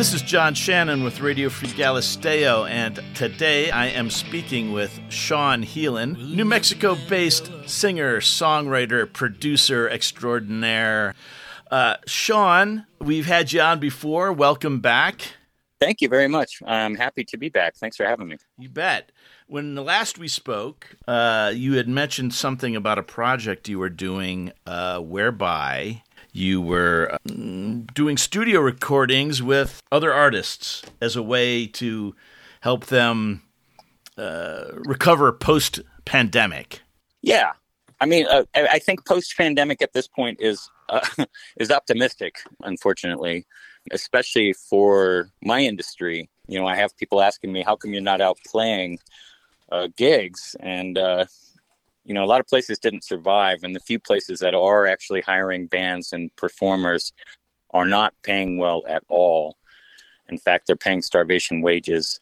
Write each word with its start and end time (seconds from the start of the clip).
This 0.00 0.14
is 0.14 0.22
John 0.22 0.54
Shannon 0.54 1.04
with 1.04 1.20
Radio 1.20 1.50
Free 1.50 1.68
Galisteo, 1.68 2.66
and 2.66 3.02
today 3.14 3.70
I 3.70 3.88
am 3.88 4.08
speaking 4.08 4.72
with 4.72 4.98
Sean 5.10 5.62
Healen, 5.62 6.34
New 6.34 6.46
Mexico 6.46 6.96
based 7.06 7.50
singer, 7.66 8.22
songwriter, 8.22 9.12
producer 9.12 9.90
extraordinaire. 9.90 11.14
Uh, 11.70 11.96
Sean, 12.06 12.86
we've 12.98 13.26
had 13.26 13.52
you 13.52 13.60
on 13.60 13.78
before. 13.78 14.32
Welcome 14.32 14.80
back. 14.80 15.34
Thank 15.78 16.00
you 16.00 16.08
very 16.08 16.28
much. 16.28 16.62
I'm 16.64 16.94
happy 16.94 17.24
to 17.24 17.36
be 17.36 17.50
back. 17.50 17.76
Thanks 17.76 17.98
for 17.98 18.06
having 18.06 18.28
me. 18.28 18.38
You 18.56 18.70
bet. 18.70 19.12
When 19.48 19.74
the 19.74 19.82
last 19.82 20.18
we 20.18 20.28
spoke, 20.28 20.96
uh, 21.08 21.52
you 21.54 21.74
had 21.74 21.88
mentioned 21.88 22.32
something 22.32 22.74
about 22.74 22.98
a 22.98 23.02
project 23.02 23.68
you 23.68 23.78
were 23.78 23.90
doing 23.90 24.52
uh, 24.64 25.00
whereby 25.00 26.04
you 26.32 26.60
were 26.60 27.18
um, 27.28 27.82
doing 27.94 28.16
studio 28.16 28.60
recordings 28.60 29.42
with 29.42 29.82
other 29.90 30.12
artists 30.12 30.82
as 31.00 31.16
a 31.16 31.22
way 31.22 31.66
to 31.66 32.14
help 32.60 32.86
them 32.86 33.42
uh, 34.16 34.64
recover 34.84 35.32
post 35.32 35.80
pandemic. 36.04 36.82
Yeah. 37.22 37.52
I 38.00 38.06
mean, 38.06 38.26
uh, 38.28 38.44
I 38.54 38.78
think 38.78 39.06
post 39.06 39.36
pandemic 39.36 39.82
at 39.82 39.92
this 39.92 40.08
point 40.08 40.38
is 40.40 40.70
uh, 40.88 41.06
is 41.58 41.70
optimistic, 41.70 42.36
unfortunately, 42.62 43.46
especially 43.90 44.52
for 44.52 45.30
my 45.42 45.60
industry. 45.60 46.30
You 46.48 46.58
know, 46.58 46.66
I 46.66 46.76
have 46.76 46.96
people 46.96 47.20
asking 47.20 47.52
me, 47.52 47.62
"How 47.62 47.76
come 47.76 47.92
you're 47.92 48.02
not 48.02 48.20
out 48.20 48.38
playing 48.46 48.98
uh, 49.70 49.88
gigs?" 49.96 50.56
And 50.60 50.96
uh, 50.96 51.26
you 52.04 52.14
know, 52.14 52.24
a 52.24 52.26
lot 52.26 52.40
of 52.40 52.46
places 52.46 52.78
didn't 52.78 53.04
survive, 53.04 53.58
and 53.62 53.74
the 53.74 53.80
few 53.80 53.98
places 53.98 54.40
that 54.40 54.54
are 54.54 54.86
actually 54.86 55.20
hiring 55.20 55.66
bands 55.66 56.12
and 56.12 56.34
performers 56.36 57.12
are 57.70 57.86
not 57.86 58.14
paying 58.22 58.58
well 58.58 58.82
at 58.88 59.02
all. 59.08 59.56
In 60.28 60.38
fact, 60.38 60.66
they're 60.66 60.76
paying 60.76 61.02
starvation 61.02 61.60
wages. 61.60 62.20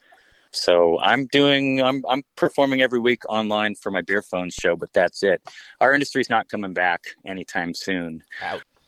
So 0.50 0.98
I'm 1.00 1.26
doing, 1.26 1.82
I'm, 1.82 2.02
I'm 2.08 2.22
performing 2.36 2.80
every 2.80 2.98
week 2.98 3.22
online 3.28 3.74
for 3.74 3.90
my 3.90 4.00
beer 4.00 4.22
phone 4.22 4.50
show, 4.50 4.76
but 4.76 4.92
that's 4.92 5.22
it. 5.22 5.42
Our 5.80 5.92
industry's 5.92 6.30
not 6.30 6.48
coming 6.48 6.72
back 6.72 7.04
anytime 7.26 7.74
soon. 7.74 8.22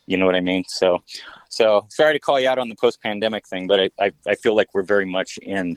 You 0.06 0.16
know 0.16 0.26
what 0.26 0.34
I 0.34 0.40
mean? 0.40 0.64
So, 0.68 1.02
so 1.50 1.86
sorry 1.90 2.14
to 2.14 2.18
call 2.18 2.40
you 2.40 2.48
out 2.48 2.58
on 2.58 2.68
the 2.68 2.74
post 2.74 3.00
pandemic 3.02 3.46
thing, 3.46 3.66
but 3.66 3.80
I, 3.80 3.90
I, 3.98 4.12
I 4.26 4.34
feel 4.34 4.56
like 4.56 4.74
we're 4.74 4.82
very 4.82 5.04
much 5.06 5.38
in 5.38 5.76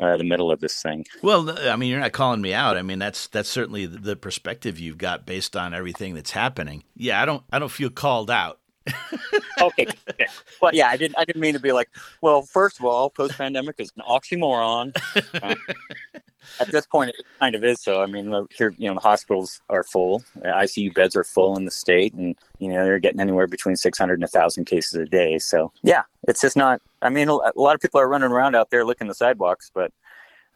uh, 0.00 0.16
the 0.16 0.24
middle 0.24 0.50
of 0.50 0.60
this 0.60 0.82
thing. 0.82 1.04
Well, 1.22 1.56
I 1.68 1.76
mean, 1.76 1.90
you're 1.90 2.00
not 2.00 2.12
calling 2.12 2.40
me 2.40 2.54
out. 2.54 2.76
I 2.76 2.82
mean, 2.82 2.98
that's 2.98 3.26
that's 3.28 3.48
certainly 3.48 3.86
the 3.86 4.16
perspective 4.16 4.80
you've 4.80 4.98
got 4.98 5.26
based 5.26 5.56
on 5.56 5.74
everything 5.74 6.14
that's 6.14 6.30
happening. 6.30 6.84
Yeah, 6.96 7.22
I 7.22 7.26
don't 7.26 7.42
I 7.52 7.58
don't 7.58 7.70
feel 7.70 7.90
called 7.90 8.30
out. 8.30 8.58
okay. 9.60 9.86
okay. 10.08 10.26
Well, 10.60 10.74
yeah, 10.74 10.88
I 10.88 10.96
didn't. 10.96 11.18
I 11.18 11.24
didn't 11.24 11.40
mean 11.40 11.54
to 11.54 11.60
be 11.60 11.72
like. 11.72 11.90
Well, 12.20 12.42
first 12.42 12.78
of 12.78 12.84
all, 12.84 13.10
post-pandemic 13.10 13.76
is 13.78 13.92
an 13.96 14.02
oxymoron. 14.08 14.92
Uh, 15.42 15.54
at 16.60 16.70
this 16.70 16.86
point, 16.86 17.10
it 17.10 17.24
kind 17.38 17.54
of 17.54 17.64
is. 17.64 17.80
So, 17.80 18.02
I 18.02 18.06
mean, 18.06 18.46
here, 18.50 18.74
you 18.78 18.88
know, 18.88 18.94
the 18.94 19.00
hospitals 19.00 19.60
are 19.68 19.82
full. 19.82 20.22
ICU 20.42 20.94
beds 20.94 21.16
are 21.16 21.24
full 21.24 21.56
in 21.56 21.64
the 21.64 21.70
state, 21.70 22.14
and 22.14 22.36
you 22.58 22.68
know 22.68 22.84
they're 22.84 22.98
getting 22.98 23.20
anywhere 23.20 23.46
between 23.46 23.76
600 23.76 24.14
and 24.14 24.22
1,000 24.22 24.64
cases 24.64 24.94
a 24.94 25.06
day. 25.06 25.38
So, 25.38 25.72
yeah, 25.82 26.02
it's 26.28 26.40
just 26.40 26.56
not. 26.56 26.80
I 27.02 27.08
mean, 27.08 27.28
a 27.28 27.34
lot 27.56 27.74
of 27.74 27.80
people 27.80 28.00
are 28.00 28.08
running 28.08 28.30
around 28.30 28.54
out 28.54 28.70
there 28.70 28.84
licking 28.84 29.08
the 29.08 29.14
sidewalks, 29.14 29.70
but 29.72 29.92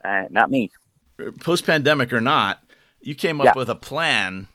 uh, 0.03 0.25
not 0.29 0.51
me. 0.51 0.71
Post-pandemic 1.39 2.11
or 2.11 2.21
not, 2.21 2.61
you 3.01 3.15
came 3.15 3.39
up 3.39 3.45
yeah. 3.45 3.53
with 3.55 3.69
a 3.69 3.75
plan 3.75 4.47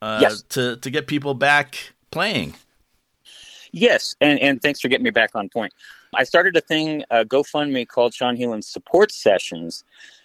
uh, 0.00 0.18
yes. 0.20 0.42
to 0.50 0.76
to 0.76 0.90
get 0.90 1.06
people 1.06 1.34
back 1.34 1.92
playing. 2.10 2.54
Yes, 3.72 4.14
and, 4.20 4.38
and 4.40 4.60
thanks 4.60 4.80
for 4.80 4.88
getting 4.88 5.04
me 5.04 5.10
back 5.10 5.30
on 5.34 5.48
point. 5.48 5.72
I 6.14 6.24
started 6.24 6.56
a 6.56 6.60
thing, 6.60 7.04
a 7.10 7.24
GoFundMe 7.24 7.86
called 7.86 8.14
Sean 8.14 8.36
Healen 8.36 8.64
Support 8.64 9.12
Sessions. 9.12 9.84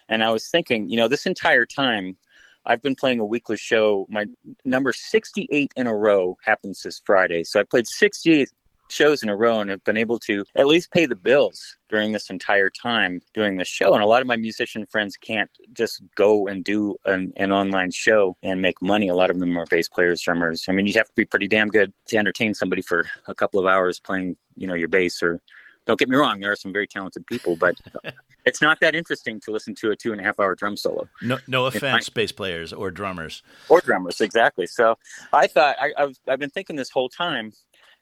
And 0.10 0.24
I 0.24 0.32
was 0.32 0.48
thinking, 0.48 0.90
you 0.90 0.98
know, 0.98 1.08
this 1.08 1.26
entire 1.26 1.66
time, 1.66 2.18
I've 2.66 2.82
been 2.82 2.96
playing 2.96 3.20
a 3.20 3.26
weekly 3.26 3.58
show. 3.58 4.06
My 4.10 4.26
number 4.66 4.94
68 4.94 5.72
in 5.76 5.88
a 5.88 5.96
row 5.96 6.38
happens 6.44 6.84
this 6.84 7.02
Friday. 7.04 7.44
So 7.44 7.60
I 7.60 7.64
played 7.64 7.88
68 7.88 8.50
shows 8.92 9.24
in 9.24 9.30
a 9.30 9.36
row 9.36 9.60
and 9.60 9.70
have 9.70 9.84
been 9.84 9.98
able 9.98 10.20
to 10.20 10.44
at 10.56 10.68
least 10.68 10.92
pay 10.92 11.06
the 11.06 11.16
bills 11.16 11.78
during 11.90 12.12
this 12.12 12.30
entire 12.30 12.70
time 12.70 13.22
doing 13.34 13.58
the 13.58 13.66
show. 13.66 13.94
And 13.94 14.04
a 14.04 14.06
lot 14.06 14.22
of 14.22 14.28
my 14.28 14.36
musician 14.36 14.86
friends 14.86 15.18
can't 15.18 15.50
just 15.74 16.02
go 16.16 16.48
and 16.48 16.64
do 16.64 16.96
an, 17.06 17.34
an, 17.38 17.52
online 17.52 17.92
show 17.92 18.38
and 18.44 18.62
make 18.62 18.82
money. 18.82 19.08
A 19.08 19.16
lot 19.16 19.30
of 19.30 19.40
them 19.40 19.58
are 19.58 19.66
bass 19.66 19.90
players, 19.90 20.22
drummers. 20.22 20.66
I 20.70 20.72
mean, 20.72 20.88
you 20.88 20.94
have 20.94 21.08
to 21.08 21.14
be 21.16 21.26
pretty 21.26 21.48
damn 21.48 21.68
good 21.68 21.94
to 22.08 22.18
entertain 22.18 22.54
somebody 22.54 22.82
for 22.82 23.06
a 23.28 23.36
couple 23.36 23.60
of 23.60 23.66
hours 23.66 24.00
playing, 24.00 24.38
you 24.56 24.68
know, 24.68 24.74
your 24.74 24.88
bass 24.88 25.22
or 25.22 25.42
don't 25.86 26.00
get 26.00 26.10
me 26.10 26.16
wrong, 26.16 26.40
there 26.40 26.52
are 26.52 26.56
some 26.56 26.72
very 26.72 26.88
talented 26.88 27.26
people, 27.26 27.56
but 27.56 27.76
it's 28.46 28.62
not 28.62 28.80
that 28.82 28.96
interesting 28.96 29.40
to 29.42 29.52
listen 29.52 29.74
to 29.76 29.92
a 29.92 29.96
two 29.96 30.12
and 30.12 30.22
a 30.22 30.24
half 30.24 30.40
hour 30.40 30.56
drum 30.56 30.78
solo. 30.78 31.08
No, 31.22 31.40
no 31.48 31.66
offense, 31.66 32.10
bass 32.10 32.32
players 32.32 32.72
or 32.72 32.92
drummers. 32.92 33.42
Or 33.70 33.82
drummers, 33.82 34.22
exactly. 34.22 34.68
So 34.68 34.98
I 35.34 35.48
thought 35.48 35.76
I, 35.80 35.94
I 35.98 36.06
was, 36.06 36.20
I've 36.28 36.40
been 36.40 36.50
thinking 36.50 36.76
this 36.76 36.90
whole 36.90 37.10
time 37.10 37.52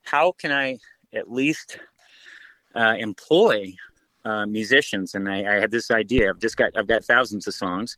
how 0.10 0.32
can 0.32 0.52
I 0.52 0.78
at 1.14 1.32
least 1.32 1.80
uh, 2.76 2.96
employ 2.98 3.74
uh, 4.26 4.46
musicians? 4.46 5.16
And 5.16 5.30
I, 5.30 5.40
I 5.54 5.60
had 5.60 5.72
this 5.72 5.92
idea. 5.92 6.30
I've 6.30 6.40
just 6.40 6.58
got 6.58 6.72
I've 6.76 6.88
got 6.88 7.06
thousands 7.06 7.48
of 7.48 7.54
songs, 7.54 7.98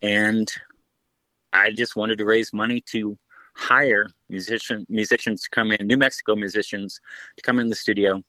and 0.00 0.50
I 1.52 1.70
just 1.70 1.96
wanted 1.96 2.18
to 2.18 2.24
raise 2.24 2.52
money 2.52 2.80
to 2.92 3.18
hire 3.54 4.06
musician 4.30 4.86
musicians 4.88 5.42
to 5.42 5.50
come 5.50 5.72
in, 5.72 5.86
New 5.86 5.98
Mexico 5.98 6.34
musicians 6.34 7.00
to 7.36 7.42
come 7.42 7.58
in 7.58 7.68
the 7.68 7.74
studio 7.74 8.22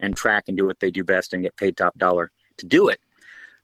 and 0.00 0.16
track 0.16 0.44
and 0.46 0.56
do 0.56 0.64
what 0.66 0.78
they 0.78 0.90
do 0.90 1.02
best 1.02 1.32
and 1.32 1.42
get 1.42 1.56
paid 1.56 1.76
top 1.76 1.98
dollar 1.98 2.30
to 2.58 2.66
do 2.66 2.88
it. 2.88 3.00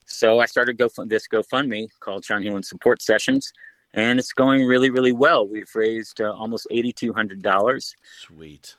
So 0.07 0.41
I 0.41 0.47
started 0.47 0.77
go 0.77 0.89
this 1.07 1.29
GoFundMe 1.29 1.89
called 2.01 2.25
Sean 2.25 2.43
Healen 2.43 2.65
Support 2.65 3.01
Sessions, 3.01 3.53
and 3.95 4.19
it's 4.19 4.33
going 4.33 4.67
really, 4.67 4.91
really 4.91 5.13
well. 5.13 5.47
We've 5.47 5.75
raised 5.75 6.21
uh, 6.21 6.33
almost 6.33 6.67
eighty 6.73 6.93
two 6.93 7.13
hundred 7.13 7.43
dollars. 7.43 7.95
Sweet 8.27 8.77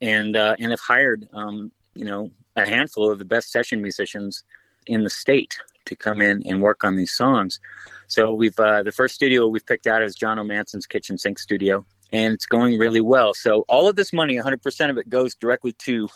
and 0.00 0.36
uh, 0.36 0.56
and 0.58 0.70
have 0.70 0.80
hired 0.80 1.28
um, 1.32 1.72
you 1.94 2.04
know 2.04 2.30
a 2.56 2.66
handful 2.66 3.10
of 3.10 3.18
the 3.18 3.24
best 3.24 3.50
session 3.50 3.80
musicians 3.80 4.44
in 4.86 5.04
the 5.04 5.10
state 5.10 5.58
to 5.84 5.96
come 5.96 6.20
in 6.20 6.42
and 6.46 6.60
work 6.62 6.84
on 6.84 6.96
these 6.96 7.12
songs. 7.12 7.60
So 8.06 8.32
we've 8.32 8.58
uh, 8.58 8.82
the 8.82 8.92
first 8.92 9.14
studio 9.14 9.46
we've 9.46 9.66
picked 9.66 9.86
out 9.86 10.02
is 10.02 10.16
Jono 10.16 10.46
Manson's 10.46 10.86
Kitchen 10.86 11.18
Sink 11.18 11.38
Studio, 11.38 11.84
and 12.12 12.34
it's 12.34 12.46
going 12.46 12.78
really 12.78 13.00
well. 13.00 13.34
So 13.34 13.64
all 13.68 13.88
of 13.88 13.96
this 13.96 14.12
money, 14.12 14.36
100% 14.36 14.90
of 14.90 14.98
it 14.98 15.08
goes 15.08 15.34
directly 15.34 15.72
to 15.84 16.08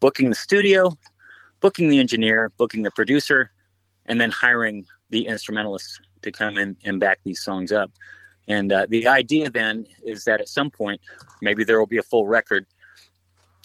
booking 0.00 0.28
the 0.28 0.34
studio, 0.34 0.96
booking 1.60 1.88
the 1.88 1.98
engineer, 1.98 2.50
booking 2.56 2.82
the 2.82 2.90
producer, 2.90 3.50
and 4.06 4.20
then 4.20 4.30
hiring 4.30 4.86
the 5.10 5.26
instrumentalists 5.26 6.00
to 6.22 6.32
come 6.32 6.58
in 6.58 6.76
and 6.84 6.98
back 6.98 7.20
these 7.24 7.42
songs 7.42 7.70
up. 7.72 7.90
And 8.48 8.72
uh, 8.72 8.86
the 8.88 9.06
idea 9.06 9.50
then 9.50 9.86
is 10.04 10.24
that 10.24 10.40
at 10.40 10.48
some 10.48 10.70
point, 10.70 11.00
maybe 11.42 11.64
there 11.64 11.78
will 11.78 11.86
be 11.86 11.98
a 11.98 12.02
full 12.02 12.26
record 12.26 12.66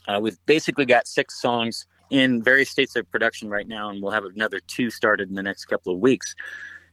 uh, 0.08 0.20
we've 0.22 0.38
basically 0.46 0.86
got 0.86 1.08
six 1.08 1.42
songs 1.42 1.86
in 2.10 2.44
various 2.44 2.70
states 2.70 2.96
of 2.96 3.10
production 3.12 3.50
right 3.50 3.68
now, 3.68 3.90
and 3.90 4.02
we'll 4.02 4.12
have 4.12 4.26
another 4.26 4.60
two 4.68 4.90
started 4.90 5.30
in 5.30 5.36
the 5.36 5.44
next 5.44 5.66
couple 5.66 5.94
of 5.94 6.00
weeks. 6.00 6.36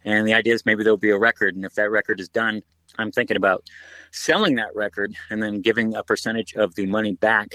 And 0.05 0.27
the 0.27 0.35
idea 0.35 0.55
is 0.55 0.65
maybe 0.65 0.85
there'll 0.85 0.97
be 0.97 1.11
a 1.11 1.19
record, 1.19 1.57
and 1.57 1.65
if 1.65 1.75
that 1.75 1.91
record 1.91 2.21
is 2.21 2.29
done, 2.29 2.63
I'm 2.99 3.13
thinking 3.13 3.37
about 3.37 3.69
selling 4.13 4.55
that 4.57 4.75
record 4.75 5.15
and 5.31 5.43
then 5.43 5.61
giving 5.61 5.95
a 5.95 6.03
percentage 6.03 6.55
of 6.55 6.75
the 6.75 6.87
money 6.87 7.15
back 7.15 7.55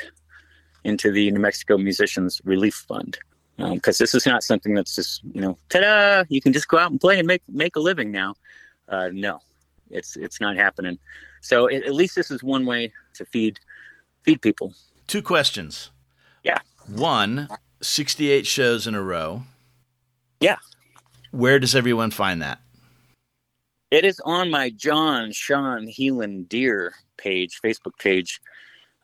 into 0.84 1.12
the 1.12 1.32
New 1.32 1.40
Mexico 1.40 1.78
Musicians 1.78 2.42
Relief 2.44 2.86
Fund. 2.88 3.18
Because 3.58 4.00
um, 4.00 4.04
this 4.04 4.16
is 4.16 4.26
not 4.26 4.44
something 4.44 4.74
that's 4.74 4.96
just 4.96 5.24
you 5.24 5.40
know, 5.40 5.58
ta-da! 5.70 6.24
You 6.28 6.42
can 6.42 6.54
just 6.54 6.68
go 6.68 6.80
out 6.80 6.92
and 6.92 7.00
play 7.00 7.20
and 7.20 7.28
make 7.28 7.44
make 7.48 7.76
a 7.76 7.80
living 7.80 8.12
now. 8.12 8.34
Uh, 8.90 9.10
no, 9.14 9.40
it's 9.92 10.18
it's 10.18 10.42
not 10.42 10.56
happening. 10.58 10.98
So 11.42 11.68
it, 11.68 11.84
at 11.84 11.94
least 11.94 12.16
this 12.16 12.32
is 12.32 12.42
one 12.42 12.66
way 12.66 12.92
to 13.14 13.26
feed 13.26 13.60
feed 14.24 14.42
people. 14.42 14.74
Two 15.08 15.22
questions. 15.22 15.92
Yeah. 16.44 16.60
One, 16.88 17.48
68 17.82 18.46
shows 18.48 18.88
in 18.88 18.96
a 18.96 19.02
row. 19.02 19.44
Yeah. 20.40 20.58
Where 21.32 21.60
does 21.60 21.76
everyone 21.76 22.12
find 22.12 22.42
that? 22.42 22.60
It 23.92 24.06
is 24.06 24.20
on 24.26 24.50
my 24.50 24.72
John 24.72 25.32
Sean 25.32 25.86
Healen 25.88 26.50
Deer 26.50 26.94
page, 27.18 27.60
Facebook 27.64 27.98
page. 28.00 28.42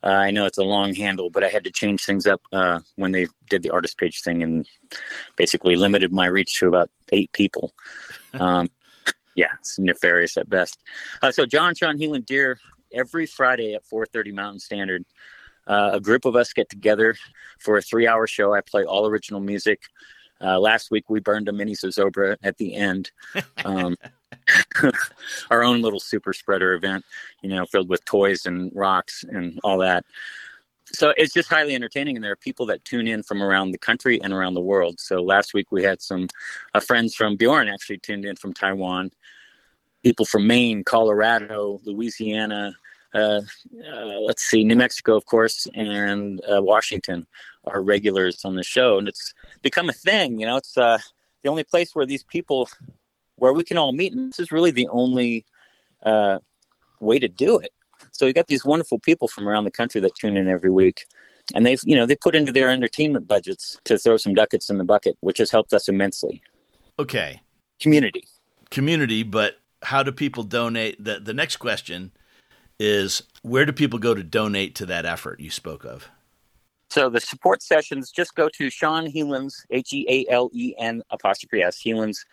Uh, 0.03 0.07
I 0.07 0.31
know 0.31 0.45
it's 0.45 0.57
a 0.57 0.63
long 0.63 0.95
handle, 0.95 1.29
but 1.29 1.43
I 1.43 1.49
had 1.49 1.63
to 1.65 1.71
change 1.71 2.05
things 2.05 2.25
up 2.25 2.41
uh, 2.51 2.79
when 2.95 3.11
they 3.11 3.27
did 3.49 3.63
the 3.63 3.69
artist 3.69 3.97
page 3.97 4.21
thing 4.21 4.41
and 4.41 4.67
basically 5.35 5.75
limited 5.75 6.11
my 6.11 6.25
reach 6.25 6.57
to 6.59 6.67
about 6.67 6.89
eight 7.11 7.31
people. 7.33 7.73
Um, 8.35 8.69
yeah, 9.33 9.47
it's 9.57 9.79
nefarious 9.79 10.37
at 10.37 10.47
best. 10.51 10.77
Uh, 11.23 11.31
so 11.31 11.47
John 11.47 11.73
Sean 11.73 11.97
Healen 11.97 12.27
Deer 12.27 12.59
every 12.93 13.25
Friday 13.25 13.73
at 13.73 13.83
4:30 13.83 14.33
Mountain 14.35 14.59
Standard 14.59 15.03
uh, 15.69 15.91
a 15.93 15.99
group 16.01 16.25
of 16.25 16.35
us 16.35 16.51
get 16.51 16.67
together 16.67 17.15
for 17.59 17.77
a 17.77 17.81
three 17.81 18.07
hour 18.07 18.27
show. 18.27 18.53
I 18.53 18.61
play 18.61 18.83
all 18.83 19.07
original 19.07 19.39
music. 19.39 19.83
Uh, 20.41 20.59
last 20.59 20.89
week 20.89 21.09
we 21.09 21.19
burned 21.19 21.47
a 21.47 21.53
mini 21.53 21.73
Zozobra 21.73 22.35
at 22.43 22.57
the 22.57 22.73
end. 22.73 23.11
Um, 23.63 23.95
our 25.51 25.63
own 25.63 25.81
little 25.81 25.99
super 25.99 26.33
spreader 26.33 26.73
event, 26.73 27.05
you 27.41 27.49
know, 27.49 27.65
filled 27.65 27.89
with 27.89 28.03
toys 28.05 28.45
and 28.45 28.71
rocks 28.73 29.23
and 29.29 29.59
all 29.63 29.77
that. 29.79 30.05
so 30.91 31.13
it's 31.17 31.33
just 31.33 31.49
highly 31.49 31.75
entertaining 31.75 32.15
and 32.15 32.23
there 32.23 32.31
are 32.31 32.37
people 32.37 32.65
that 32.65 32.83
tune 32.83 33.07
in 33.07 33.21
from 33.21 33.43
around 33.43 33.71
the 33.71 33.77
country 33.77 34.19
and 34.21 34.33
around 34.33 34.55
the 34.55 34.61
world 34.61 34.99
so 34.99 35.21
last 35.21 35.53
week 35.53 35.71
we 35.71 35.83
had 35.83 36.01
some 36.01 36.27
uh, 36.73 36.79
friends 36.79 37.13
from 37.13 37.35
bjorn 37.35 37.67
actually 37.67 37.97
tuned 37.99 38.25
in 38.25 38.35
from 38.35 38.53
taiwan 38.53 39.11
people 40.03 40.25
from 40.25 40.47
maine 40.47 40.83
colorado 40.83 41.79
louisiana 41.85 42.73
let's 43.13 44.43
see 44.43 44.63
new 44.63 44.75
mexico 44.75 45.15
of 45.15 45.25
course 45.25 45.67
and 45.73 46.41
uh, 46.45 46.61
washington 46.61 47.25
are 47.65 47.81
regulars 47.81 48.45
on 48.45 48.55
the 48.55 48.63
show 48.63 48.97
and 48.97 49.07
it's 49.07 49.33
become 49.61 49.89
a 49.89 49.93
thing 49.93 50.39
you 50.39 50.45
know 50.45 50.57
it's 50.57 50.77
uh, 50.77 50.97
the 51.43 51.49
only 51.49 51.63
place 51.63 51.95
where 51.95 52.05
these 52.05 52.23
people 52.23 52.69
where 53.35 53.53
we 53.53 53.63
can 53.63 53.77
all 53.77 53.91
meet 53.91 54.13
and 54.13 54.29
this 54.29 54.39
is 54.39 54.51
really 54.51 54.71
the 54.71 54.87
only 54.89 55.45
uh, 56.03 56.37
way 56.99 57.17
to 57.17 57.27
do 57.27 57.57
it 57.57 57.71
so 58.11 58.25
we 58.25 58.33
got 58.33 58.47
these 58.47 58.65
wonderful 58.65 58.99
people 58.99 59.27
from 59.27 59.47
around 59.47 59.63
the 59.63 59.71
country 59.71 60.01
that 60.01 60.15
tune 60.15 60.37
in 60.37 60.47
every 60.47 60.69
week. 60.69 61.05
And 61.55 61.65
they've, 61.65 61.81
you 61.83 61.95
know, 61.95 62.05
they 62.05 62.15
put 62.15 62.35
into 62.35 62.51
their 62.51 62.69
entertainment 62.69 63.27
budgets 63.27 63.79
to 63.85 63.97
throw 63.97 64.17
some 64.17 64.33
ducats 64.33 64.69
in 64.69 64.77
the 64.77 64.83
bucket, 64.83 65.17
which 65.21 65.39
has 65.39 65.49
helped 65.49 65.73
us 65.73 65.87
immensely. 65.87 66.41
Okay. 66.99 67.41
Community. 67.79 68.27
Community, 68.69 69.23
but 69.23 69.55
how 69.81 70.03
do 70.03 70.11
people 70.11 70.43
donate? 70.43 71.03
The 71.03 71.19
the 71.19 71.33
next 71.33 71.57
question 71.57 72.11
is 72.79 73.23
where 73.41 73.65
do 73.65 73.71
people 73.71 73.99
go 73.99 74.13
to 74.13 74.23
donate 74.23 74.75
to 74.75 74.85
that 74.85 75.05
effort 75.05 75.39
you 75.39 75.49
spoke 75.49 75.83
of? 75.83 76.09
So 76.89 77.09
the 77.09 77.19
support 77.19 77.61
sessions, 77.61 78.09
just 78.11 78.33
go 78.33 78.49
to 78.49 78.69
Sean 78.69 79.05
Healen's 79.05 79.65
H 79.69 79.93
E 79.93 80.05
A 80.09 80.31
L 80.31 80.49
E 80.53 80.73
N 80.77 81.03
apostrophe 81.11 81.61
S 81.61 81.79
Healen's 81.79 82.25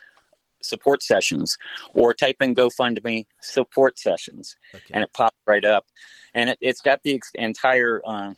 support 0.62 1.02
sessions 1.02 1.58
or 1.94 2.14
type 2.14 2.37
in 2.40 2.54
GoFundMe 2.54 3.26
support 3.40 3.98
sessions 3.98 4.56
okay. 4.75 4.84
and 4.93 5.04
it 5.04 5.12
pops 5.12 5.37
right 5.46 5.64
up. 5.64 5.87
And 6.34 6.50
it, 6.50 6.58
has 6.62 6.81
got 6.81 7.02
the 7.02 7.14
ex- 7.14 7.31
entire 7.34 8.00
uh, 8.04 8.32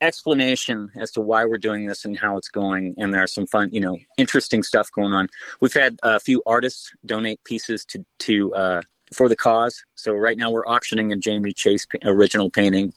explanation 0.00 0.90
as 0.96 1.10
to 1.12 1.20
why 1.20 1.44
we're 1.44 1.58
doing 1.58 1.86
this 1.86 2.04
and 2.04 2.18
how 2.18 2.36
it's 2.36 2.48
going. 2.48 2.94
And 2.96 3.12
there 3.12 3.22
are 3.22 3.28
some 3.28 3.46
fun, 3.46 3.70
you 3.72 3.80
know, 3.80 3.98
interesting 4.16 4.62
stuff 4.62 4.90
going 4.92 5.12
on. 5.12 5.28
We've 5.60 5.74
had 5.74 5.98
a 6.02 6.18
few 6.20 6.42
artists 6.46 6.92
donate 7.04 7.42
pieces 7.44 7.84
to, 7.86 8.04
to, 8.20 8.54
uh, 8.54 8.82
for 9.12 9.28
the 9.28 9.36
cause. 9.36 9.84
So 9.94 10.12
right 10.12 10.36
now 10.36 10.50
we're 10.50 10.66
auctioning 10.66 11.12
a 11.12 11.16
Jamie 11.16 11.52
Chase 11.52 11.86
original 12.04 12.50
painting. 12.50 12.92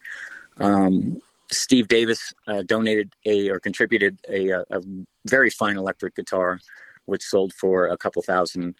Um, 0.59 1.21
Steve 1.51 1.87
Davis 1.87 2.33
uh, 2.47 2.63
donated 2.63 3.13
a 3.25 3.49
or 3.49 3.59
contributed 3.59 4.17
a, 4.29 4.49
a, 4.49 4.61
a, 4.71 4.81
very 5.25 5.49
fine 5.49 5.77
electric 5.77 6.15
guitar 6.15 6.59
which 7.05 7.23
sold 7.23 7.53
for 7.53 7.87
a 7.87 7.97
couple 7.97 8.21
thousand 8.21 8.75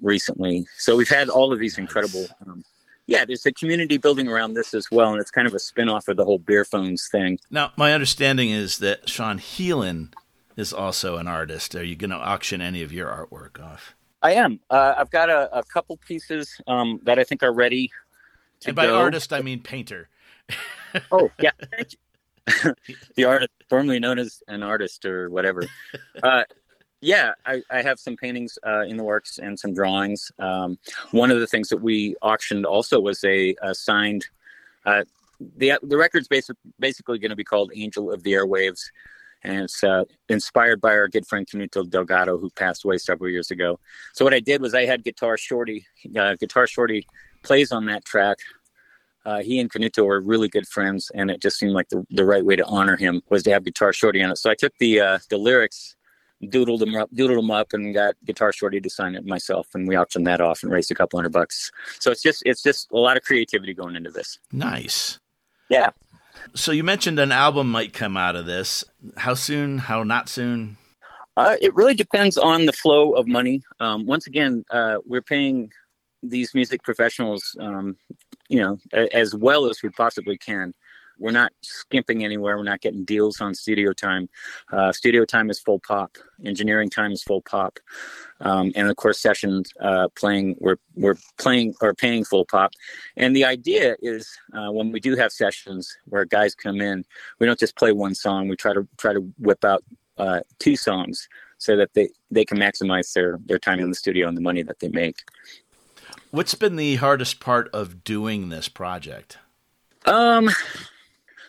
recently. 0.00 0.66
So 0.76 0.96
we've 0.96 1.08
had 1.08 1.28
all 1.28 1.52
of 1.52 1.58
these 1.58 1.78
incredible. 1.78 2.26
Um, 2.46 2.64
yeah, 3.06 3.24
there's 3.24 3.46
a 3.46 3.52
community 3.52 3.98
building 3.98 4.28
around 4.28 4.54
this 4.54 4.74
as 4.74 4.90
well, 4.90 5.12
and 5.12 5.20
it's 5.20 5.30
kind 5.30 5.46
of 5.46 5.54
a 5.54 5.58
spin 5.58 5.88
off 5.88 6.08
of 6.08 6.16
the 6.16 6.24
whole 6.24 6.38
beer 6.38 6.64
phones 6.64 7.08
thing. 7.08 7.38
Now, 7.50 7.72
my 7.76 7.92
understanding 7.92 8.50
is 8.50 8.78
that 8.78 9.08
Sean 9.08 9.38
Healen 9.38 10.12
is 10.56 10.72
also 10.72 11.16
an 11.16 11.28
artist. 11.28 11.74
Are 11.76 11.84
you 11.84 11.94
going 11.94 12.10
to 12.10 12.16
auction 12.16 12.60
any 12.60 12.82
of 12.82 12.92
your 12.92 13.08
artwork 13.08 13.62
off? 13.62 13.94
I 14.26 14.32
am. 14.32 14.58
Uh, 14.68 14.94
I've 14.98 15.10
got 15.10 15.30
a, 15.30 15.56
a 15.56 15.62
couple 15.62 15.96
pieces 15.98 16.60
um, 16.66 16.98
that 17.04 17.16
I 17.16 17.22
think 17.22 17.44
are 17.44 17.52
ready. 17.52 17.92
and 18.66 18.74
by 18.74 18.86
go. 18.86 18.98
artist, 18.98 19.32
I 19.32 19.40
mean 19.40 19.62
painter. 19.62 20.08
oh 21.12 21.30
yeah, 21.40 21.52
the 23.14 23.24
artist, 23.24 23.52
formerly 23.68 24.00
known 24.00 24.18
as 24.18 24.42
an 24.48 24.64
artist 24.64 25.04
or 25.04 25.30
whatever. 25.30 25.62
Uh, 26.22 26.42
yeah, 27.02 27.34
I, 27.44 27.62
I, 27.70 27.82
have 27.82 28.00
some 28.00 28.16
paintings 28.16 28.58
uh, 28.66 28.80
in 28.80 28.96
the 28.96 29.04
works 29.04 29.38
and 29.38 29.56
some 29.60 29.74
drawings. 29.74 30.32
Um, 30.38 30.78
one 31.10 31.30
of 31.30 31.38
the 31.38 31.46
things 31.46 31.68
that 31.68 31.76
we 31.76 32.16
auctioned 32.22 32.64
also 32.64 32.98
was 32.98 33.22
a, 33.22 33.54
a 33.62 33.74
signed. 33.74 34.26
Uh, 34.86 35.04
the 35.58 35.74
the 35.82 35.98
record's 35.98 36.26
basic, 36.26 36.56
basically 36.80 37.18
going 37.18 37.30
to 37.30 37.36
be 37.36 37.44
called 37.44 37.70
"Angel 37.76 38.10
of 38.10 38.22
the 38.22 38.32
Airwaves," 38.32 38.80
and 39.42 39.62
it's 39.62 39.82
uh, 39.84 40.04
inspired 40.28 40.80
by 40.80 40.90
our 40.90 41.08
good 41.08 41.26
friend 41.26 41.46
Canuto 41.46 41.88
Delgado, 41.88 42.38
who 42.38 42.50
passed 42.50 42.84
away 42.84 42.98
several 42.98 43.30
years 43.30 43.50
ago. 43.50 43.78
So 44.12 44.24
what 44.24 44.34
I 44.34 44.40
did 44.40 44.60
was 44.60 44.74
I 44.74 44.86
had 44.86 45.04
Guitar 45.04 45.36
Shorty. 45.36 45.86
Uh, 46.18 46.34
Guitar 46.34 46.66
Shorty 46.66 47.06
plays 47.42 47.72
on 47.72 47.86
that 47.86 48.04
track. 48.04 48.38
Uh, 49.24 49.40
he 49.40 49.58
and 49.58 49.70
Canuto 49.70 50.04
were 50.04 50.20
really 50.20 50.48
good 50.48 50.68
friends, 50.68 51.10
and 51.14 51.30
it 51.30 51.42
just 51.42 51.58
seemed 51.58 51.72
like 51.72 51.88
the, 51.88 52.06
the 52.10 52.24
right 52.24 52.44
way 52.44 52.54
to 52.54 52.64
honor 52.66 52.96
him 52.96 53.22
was 53.28 53.42
to 53.42 53.50
have 53.50 53.64
Guitar 53.64 53.92
Shorty 53.92 54.22
on 54.22 54.30
it. 54.30 54.38
So 54.38 54.50
I 54.50 54.54
took 54.54 54.72
the 54.78 55.00
uh, 55.00 55.18
the 55.30 55.36
lyrics 55.36 55.96
doodled 56.44 56.80
them 56.80 56.94
up, 56.94 57.10
doodled 57.12 57.36
them 57.36 57.50
up, 57.50 57.72
and 57.72 57.94
got 57.94 58.14
Guitar 58.24 58.52
Shorty 58.52 58.80
to 58.80 58.90
sign 58.90 59.14
it 59.14 59.24
myself, 59.24 59.68
and 59.74 59.88
we 59.88 59.96
auctioned 59.96 60.26
that 60.26 60.40
off 60.40 60.62
and 60.62 60.70
raised 60.70 60.90
a 60.90 60.94
couple 60.94 61.18
hundred 61.18 61.32
bucks. 61.32 61.70
So 61.98 62.10
it's 62.10 62.22
just 62.22 62.42
it's 62.46 62.62
just 62.62 62.90
a 62.92 62.98
lot 62.98 63.16
of 63.16 63.22
creativity 63.22 63.74
going 63.74 63.96
into 63.96 64.10
this. 64.10 64.38
Nice. 64.52 65.18
Yeah. 65.68 65.90
So 66.54 66.72
you 66.72 66.84
mentioned 66.84 67.18
an 67.18 67.32
album 67.32 67.70
might 67.70 67.92
come 67.92 68.16
out 68.16 68.36
of 68.36 68.46
this. 68.46 68.84
How 69.16 69.34
soon? 69.34 69.78
How 69.78 70.02
not 70.02 70.28
soon? 70.28 70.76
Uh, 71.36 71.56
it 71.60 71.74
really 71.74 71.94
depends 71.94 72.38
on 72.38 72.64
the 72.64 72.72
flow 72.72 73.12
of 73.12 73.26
money. 73.26 73.62
Um, 73.78 74.06
once 74.06 74.26
again, 74.26 74.64
uh, 74.70 74.98
we're 75.04 75.22
paying 75.22 75.70
these 76.22 76.54
music 76.54 76.82
professionals, 76.82 77.54
um, 77.60 77.96
you 78.48 78.60
know, 78.60 78.78
as 79.12 79.34
well 79.34 79.66
as 79.66 79.82
we 79.82 79.90
possibly 79.90 80.38
can. 80.38 80.72
We're 81.18 81.30
not 81.30 81.52
skimping 81.62 82.24
anywhere. 82.24 82.56
We're 82.56 82.64
not 82.64 82.80
getting 82.80 83.04
deals 83.04 83.40
on 83.40 83.54
studio 83.54 83.92
time. 83.92 84.28
Uh, 84.72 84.92
studio 84.92 85.24
time 85.24 85.50
is 85.50 85.58
full 85.58 85.80
pop. 85.80 86.16
Engineering 86.44 86.90
time 86.90 87.12
is 87.12 87.22
full 87.22 87.42
pop. 87.42 87.78
Um, 88.40 88.72
and 88.74 88.88
of 88.88 88.96
course, 88.96 89.18
sessions 89.18 89.70
uh, 89.80 90.08
playing 90.14 90.56
we're 90.60 90.76
we're 90.94 91.16
playing 91.38 91.74
or 91.80 91.94
paying 91.94 92.24
full 92.24 92.44
pop. 92.44 92.72
And 93.16 93.34
the 93.34 93.44
idea 93.44 93.96
is 94.00 94.28
uh, 94.52 94.70
when 94.70 94.92
we 94.92 95.00
do 95.00 95.16
have 95.16 95.32
sessions 95.32 95.96
where 96.04 96.24
guys 96.24 96.54
come 96.54 96.80
in, 96.80 97.04
we 97.38 97.46
don't 97.46 97.58
just 97.58 97.76
play 97.76 97.92
one 97.92 98.14
song. 98.14 98.48
We 98.48 98.56
try 98.56 98.74
to 98.74 98.86
try 98.98 99.12
to 99.12 99.20
whip 99.38 99.64
out 99.64 99.82
uh, 100.18 100.40
two 100.58 100.76
songs 100.76 101.28
so 101.58 101.76
that 101.76 101.94
they 101.94 102.10
they 102.30 102.44
can 102.44 102.58
maximize 102.58 103.12
their 103.14 103.38
their 103.46 103.58
time 103.58 103.80
in 103.80 103.88
the 103.88 103.96
studio 103.96 104.28
and 104.28 104.36
the 104.36 104.42
money 104.42 104.62
that 104.62 104.80
they 104.80 104.88
make. 104.88 105.22
What's 106.30 106.54
been 106.54 106.76
the 106.76 106.96
hardest 106.96 107.40
part 107.40 107.68
of 107.72 108.04
doing 108.04 108.48
this 108.48 108.68
project? 108.68 109.38
Um, 110.04 110.50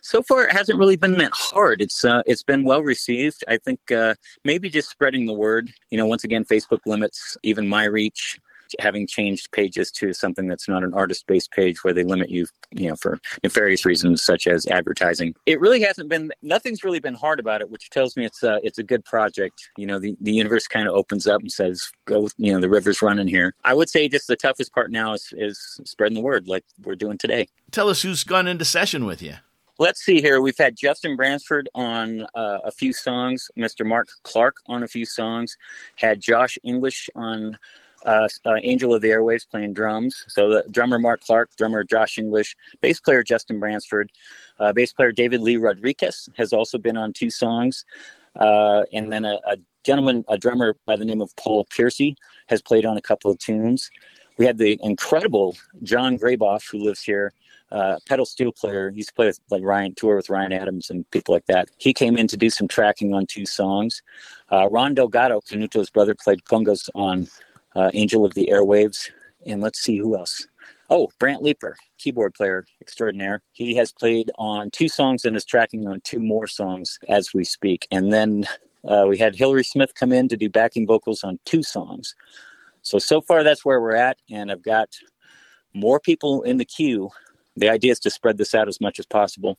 so 0.01 0.21
far 0.23 0.45
it 0.45 0.51
hasn't 0.51 0.79
really 0.79 0.97
been 0.97 1.17
that 1.17 1.31
hard. 1.33 1.81
It's 1.81 2.03
uh, 2.05 2.21
it's 2.25 2.43
been 2.43 2.63
well 2.63 2.83
received. 2.83 3.43
I 3.47 3.57
think 3.57 3.91
uh, 3.91 4.15
maybe 4.43 4.69
just 4.69 4.89
spreading 4.89 5.25
the 5.25 5.33
word. 5.33 5.71
You 5.89 5.97
know, 5.97 6.05
once 6.05 6.23
again, 6.23 6.45
Facebook 6.45 6.79
limits 6.85 7.37
even 7.43 7.67
my 7.67 7.85
reach. 7.85 8.39
Having 8.81 9.07
changed 9.07 9.49
pages 9.53 9.91
to 9.91 10.11
something 10.11 10.45
that's 10.45 10.67
not 10.67 10.83
an 10.83 10.93
artist-based 10.93 11.51
page 11.51 11.85
where 11.85 11.93
they 11.93 12.03
limit 12.03 12.29
you, 12.29 12.47
you 12.71 12.89
know, 12.89 12.97
for 12.97 13.17
nefarious 13.41 13.85
reasons 13.85 14.21
such 14.21 14.45
as 14.45 14.67
advertising. 14.67 15.33
It 15.45 15.61
really 15.61 15.79
hasn't 15.81 16.09
been. 16.09 16.33
Nothing's 16.41 16.83
really 16.83 16.99
been 16.99 17.13
hard 17.13 17.39
about 17.39 17.61
it, 17.61 17.69
which 17.69 17.89
tells 17.91 18.17
me 18.17 18.25
it's 18.25 18.43
a 18.43 18.59
it's 18.63 18.77
a 18.77 18.83
good 18.83 19.05
project. 19.05 19.69
You 19.77 19.87
know, 19.87 19.99
the 19.99 20.17
the 20.19 20.33
universe 20.33 20.67
kind 20.67 20.85
of 20.85 20.93
opens 20.93 21.27
up 21.27 21.39
and 21.39 21.49
says, 21.49 21.89
"Go," 22.03 22.27
you 22.35 22.51
know, 22.51 22.59
the 22.59 22.67
river's 22.67 23.01
running 23.01 23.29
here. 23.29 23.55
I 23.63 23.73
would 23.73 23.89
say 23.89 24.09
just 24.09 24.27
the 24.27 24.35
toughest 24.35 24.73
part 24.73 24.91
now 24.91 25.13
is 25.13 25.33
is 25.37 25.79
spreading 25.85 26.15
the 26.15 26.21
word, 26.21 26.49
like 26.49 26.65
we're 26.83 26.95
doing 26.95 27.17
today. 27.17 27.47
Tell 27.71 27.87
us 27.87 28.01
who's 28.01 28.25
gone 28.25 28.47
into 28.47 28.65
session 28.65 29.05
with 29.05 29.21
you 29.21 29.35
let's 29.79 30.03
see 30.03 30.21
here. 30.21 30.41
We've 30.41 30.57
had 30.57 30.75
Justin 30.75 31.15
Bransford 31.15 31.69
on 31.75 32.21
uh, 32.35 32.59
a 32.63 32.71
few 32.71 32.93
songs, 32.93 33.49
Mr. 33.57 33.85
Mark 33.85 34.09
Clark 34.23 34.57
on 34.67 34.83
a 34.83 34.87
few 34.87 35.05
songs, 35.05 35.57
had 35.95 36.19
Josh 36.19 36.57
English 36.63 37.09
on 37.15 37.57
uh, 38.05 38.27
uh, 38.45 38.55
Angel 38.63 38.93
of 38.93 39.01
the 39.01 39.09
Airwaves 39.09 39.47
playing 39.49 39.73
drums. 39.73 40.23
So 40.27 40.49
the 40.49 40.65
drummer 40.71 40.99
Mark 40.99 41.21
Clark, 41.21 41.49
drummer 41.57 41.83
Josh 41.83 42.17
English, 42.17 42.55
bass 42.81 42.99
player 42.99 43.23
Justin 43.23 43.59
Bransford, 43.59 44.11
uh, 44.59 44.73
bass 44.73 44.93
player 44.93 45.11
David 45.11 45.41
Lee 45.41 45.57
Rodriguez 45.57 46.29
has 46.37 46.53
also 46.53 46.77
been 46.77 46.97
on 46.97 47.13
two 47.13 47.29
songs. 47.29 47.85
Uh, 48.35 48.83
and 48.93 49.11
then 49.11 49.25
a, 49.25 49.39
a 49.47 49.57
gentleman, 49.83 50.23
a 50.27 50.37
drummer 50.37 50.75
by 50.85 50.95
the 50.95 51.05
name 51.05 51.21
of 51.21 51.35
Paul 51.37 51.65
Piercy, 51.65 52.15
has 52.47 52.61
played 52.61 52.85
on 52.85 52.97
a 52.97 53.01
couple 53.01 53.31
of 53.31 53.39
tunes. 53.39 53.89
We 54.37 54.45
had 54.45 54.57
the 54.57 54.79
incredible 54.83 55.55
John 55.83 56.17
Graboff, 56.17 56.69
who 56.69 56.79
lives 56.79 57.01
here, 57.01 57.33
uh, 57.71 57.97
pedal 58.07 58.25
steel 58.25 58.51
player. 58.51 58.91
He 58.91 58.97
used 58.97 59.09
to 59.09 59.15
play 59.15 59.25
with 59.27 59.39
like 59.49 59.63
Ryan 59.63 59.93
tour 59.95 60.15
with 60.15 60.29
Ryan 60.29 60.53
Adams 60.53 60.89
and 60.89 61.09
people 61.11 61.33
like 61.33 61.45
that. 61.47 61.69
He 61.77 61.93
came 61.93 62.17
in 62.17 62.27
to 62.27 62.37
do 62.37 62.49
some 62.49 62.67
tracking 62.67 63.13
on 63.13 63.25
two 63.25 63.45
songs. 63.45 64.01
Uh, 64.51 64.69
Ron 64.69 64.93
Delgado, 64.93 65.41
Canuto's 65.41 65.89
brother, 65.89 66.15
played 66.15 66.43
congas 66.45 66.89
on 66.95 67.27
uh, 67.75 67.91
Angel 67.93 68.25
of 68.25 68.33
the 68.35 68.49
Airwaves. 68.51 69.09
And 69.45 69.61
let's 69.61 69.79
see 69.79 69.97
who 69.97 70.17
else. 70.17 70.47
Oh, 70.89 71.09
Brant 71.19 71.43
Leeper, 71.43 71.75
keyboard 71.97 72.33
player 72.33 72.65
extraordinaire. 72.79 73.41
He 73.51 73.75
has 73.75 73.91
played 73.91 74.31
on 74.37 74.71
two 74.71 74.87
songs 74.87 75.25
and 75.25 75.35
is 75.35 75.43
tracking 75.43 75.87
on 75.87 75.99
two 76.01 76.19
more 76.19 76.47
songs 76.47 76.97
as 77.09 77.33
we 77.33 77.43
speak. 77.43 77.87
And 77.91 78.13
then 78.13 78.45
uh, 78.87 79.05
we 79.07 79.17
had 79.17 79.35
Hillary 79.35 79.65
Smith 79.65 79.93
come 79.95 80.13
in 80.13 80.29
to 80.29 80.37
do 80.37 80.49
backing 80.49 80.87
vocals 80.87 81.23
on 81.23 81.39
two 81.43 81.61
songs. 81.61 82.15
So 82.87 82.99
so 82.99 83.21
far 83.21 83.43
that's 83.43 83.63
where 83.65 83.81
we're 83.81 83.95
at, 83.95 84.17
and 84.29 84.51
I've 84.51 84.63
got 84.63 84.89
more 85.73 85.99
people 85.99 86.41
in 86.41 86.57
the 86.57 86.65
queue 86.65 87.11
the 87.57 87.69
idea 87.69 87.91
is 87.91 87.99
to 88.01 88.09
spread 88.09 88.37
this 88.37 88.53
out 88.55 88.67
as 88.67 88.79
much 88.79 88.99
as 88.99 89.05
possible 89.05 89.57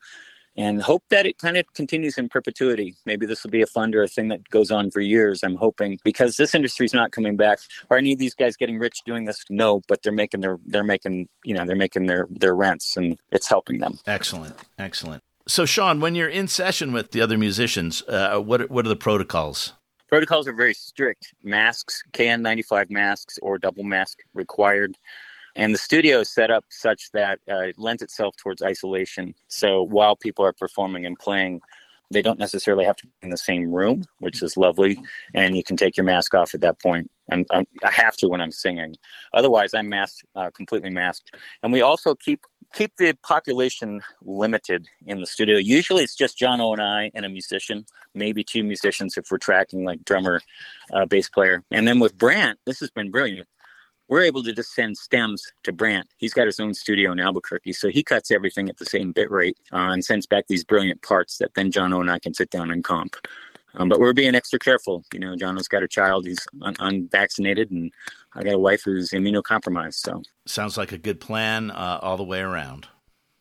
and 0.57 0.83
hope 0.83 1.05
that 1.11 1.27
it 1.27 1.39
kind 1.39 1.57
of 1.57 1.73
continues 1.75 2.19
in 2.19 2.29
perpetuity. 2.29 2.97
Maybe 3.07 3.27
this 3.27 3.45
will 3.45 3.51
be 3.51 3.63
a 3.63 3.67
fund 3.67 3.95
or 3.95 4.03
a 4.03 4.09
thing 4.09 4.29
that 4.29 4.49
goes 4.49 4.71
on 4.71 4.91
for 4.91 5.01
years. 5.01 5.43
I'm 5.43 5.57
hoping 5.57 5.99
because 6.03 6.37
this 6.37 6.55
industry 6.55 6.87
is 6.87 6.95
not 6.95 7.13
coming 7.13 7.37
back. 7.37 7.61
Are 7.91 7.97
any 7.97 8.13
of 8.13 8.19
these 8.19 8.35
guys 8.35 8.57
getting 8.57 8.79
rich 8.79 9.03
doing 9.05 9.25
this? 9.25 9.45
No, 9.51 9.83
but 9.87 10.03
they're 10.03 10.13
making 10.13 10.41
their 10.41 10.59
they're 10.67 10.85
making 10.85 11.29
you 11.45 11.55
know 11.55 11.65
they're 11.65 11.77
making 11.77 12.07
their 12.07 12.27
their 12.31 12.55
rents 12.55 12.97
and 12.97 13.19
it's 13.31 13.49
helping 13.49 13.79
them. 13.79 13.99
Excellent, 14.07 14.57
excellent. 14.79 15.23
So, 15.47 15.65
Sean, 15.65 16.01
when 16.01 16.15
you're 16.15 16.29
in 16.29 16.47
session 16.47 16.93
with 16.93 17.13
the 17.13 17.21
other 17.21 17.39
musicians, 17.39 18.03
uh, 18.09 18.39
what 18.39 18.71
what 18.71 18.85
are 18.85 18.89
the 18.89 18.97
protocols? 18.97 19.75
Protocols 20.09 20.49
are 20.49 20.55
very 20.55 20.75
strict. 20.75 21.35
Masks, 21.43 22.03
KN95 22.13 22.91
masks 22.91 23.39
or 23.43 23.59
double 23.59 23.85
mask 23.85 24.21
required. 24.35 24.97
And 25.55 25.75
the 25.75 25.79
studio 25.79 26.21
is 26.21 26.33
set 26.33 26.51
up 26.51 26.65
such 26.71 27.11
that 27.13 27.41
uh, 27.51 27.59
it 27.61 27.79
lends 27.79 28.03
itself 28.03 28.37
towards 28.37 28.63
isolation. 28.63 29.35
So 29.49 29.83
while 29.83 30.17
people 30.17 30.45
are 30.45 30.53
performing 30.53 31.05
and 31.05 31.19
playing, 31.19 31.61
they 32.11 32.23
don't 32.23 32.39
necessarily 32.39 32.85
have 32.85 32.97
to 32.97 33.07
be 33.07 33.13
in 33.23 33.31
the 33.31 33.37
same 33.37 33.71
room, 33.71 34.05
which 34.21 34.43
is 34.43 34.57
lovely. 34.57 34.99
And 35.35 35.57
you 35.57 35.63
can 35.63 35.77
take 35.77 35.97
your 35.97 36.05
mask 36.05 36.35
off 36.35 36.55
at 36.55 36.63
that 36.63 36.81
point. 36.81 37.11
And 37.31 37.47
i 37.53 37.91
have 37.91 38.17
to 38.19 38.29
when 38.29 38.41
I'm 38.41 38.53
singing. 38.53 38.95
Otherwise, 39.35 39.75
I'm 39.75 39.91
masked, 39.91 40.25
uh, 40.35 40.51
completely 40.51 40.91
masked. 40.91 41.35
And 41.63 41.73
we 41.73 41.83
also 41.83 42.15
keep 42.15 42.41
keep 42.75 42.93
the 42.97 43.17
population 43.23 44.03
limited 44.23 44.87
in 45.07 45.21
the 45.21 45.27
studio. 45.27 45.59
Usually, 45.59 46.03
it's 46.03 46.17
just 46.17 46.39
Jono 46.39 46.73
and 46.73 46.83
I 46.83 47.11
and 47.15 47.25
a 47.25 47.29
musician, 47.29 47.87
maybe 48.15 48.45
two 48.45 48.63
musicians 48.63 49.17
if 49.17 49.31
we're 49.31 49.39
tracking 49.39 49.85
like 49.85 50.05
drummer, 50.05 50.41
uh, 50.93 51.07
bass 51.07 51.29
player. 51.29 51.63
And 51.71 51.87
then 51.87 51.99
with 52.01 52.17
Brant, 52.17 52.59
this 52.67 52.81
has 52.81 52.91
been 52.91 53.11
brilliant 53.11 53.49
we're 54.09 54.23
able 54.23 54.43
to 54.43 54.53
just 54.53 54.75
send 54.75 54.97
stems 54.97 55.53
to 55.63 55.73
Brant. 55.73 56.09
He's 56.17 56.33
got 56.33 56.47
his 56.47 56.59
own 56.59 56.75
studio 56.75 57.13
in 57.13 57.21
Albuquerque, 57.21 57.75
so 57.75 57.89
he 57.89 58.03
cuts 58.03 58.31
everything 58.31 58.69
at 58.69 58.79
the 58.79 58.87
same 58.87 59.13
bit 59.13 59.31
rate 59.31 59.59
uh, 59.73 59.91
and 59.93 60.05
sends 60.05 60.27
back 60.27 60.47
these 60.49 60.65
brilliant 60.65 61.03
parts 61.03 61.39
that 61.39 61.55
then 61.55 61.71
Jono 61.71 62.01
and 62.01 62.11
I 62.11 62.19
can 62.19 62.35
sit 62.35 62.51
down 62.51 62.71
and 62.71 62.83
comp. 62.83 63.17
Um, 63.79 63.89
but 63.89 64.01
we're 64.01 64.13
being 64.13 64.35
extra 64.35 64.59
careful. 64.59 65.05
You 65.13 65.21
know, 65.21 65.37
Jono's 65.37 65.69
got 65.69 65.83
a 65.83 65.89
child; 65.89 66.27
he's 66.27 66.45
un- 66.63 66.77
unvaccinated, 66.81 67.71
and 67.71 67.93
I 68.35 68.43
got 68.43 68.55
a 68.55 68.59
wife 68.59 68.83
who's 68.85 69.11
immunocompromised. 69.11 69.95
So 69.95 70.23
sounds 70.47 70.77
like 70.77 70.93
a 70.93 70.99
good 70.99 71.21
plan 71.21 71.71
uh, 71.71 72.01
all 72.03 72.17
the 72.17 72.25
way 72.25 72.41
around. 72.41 72.89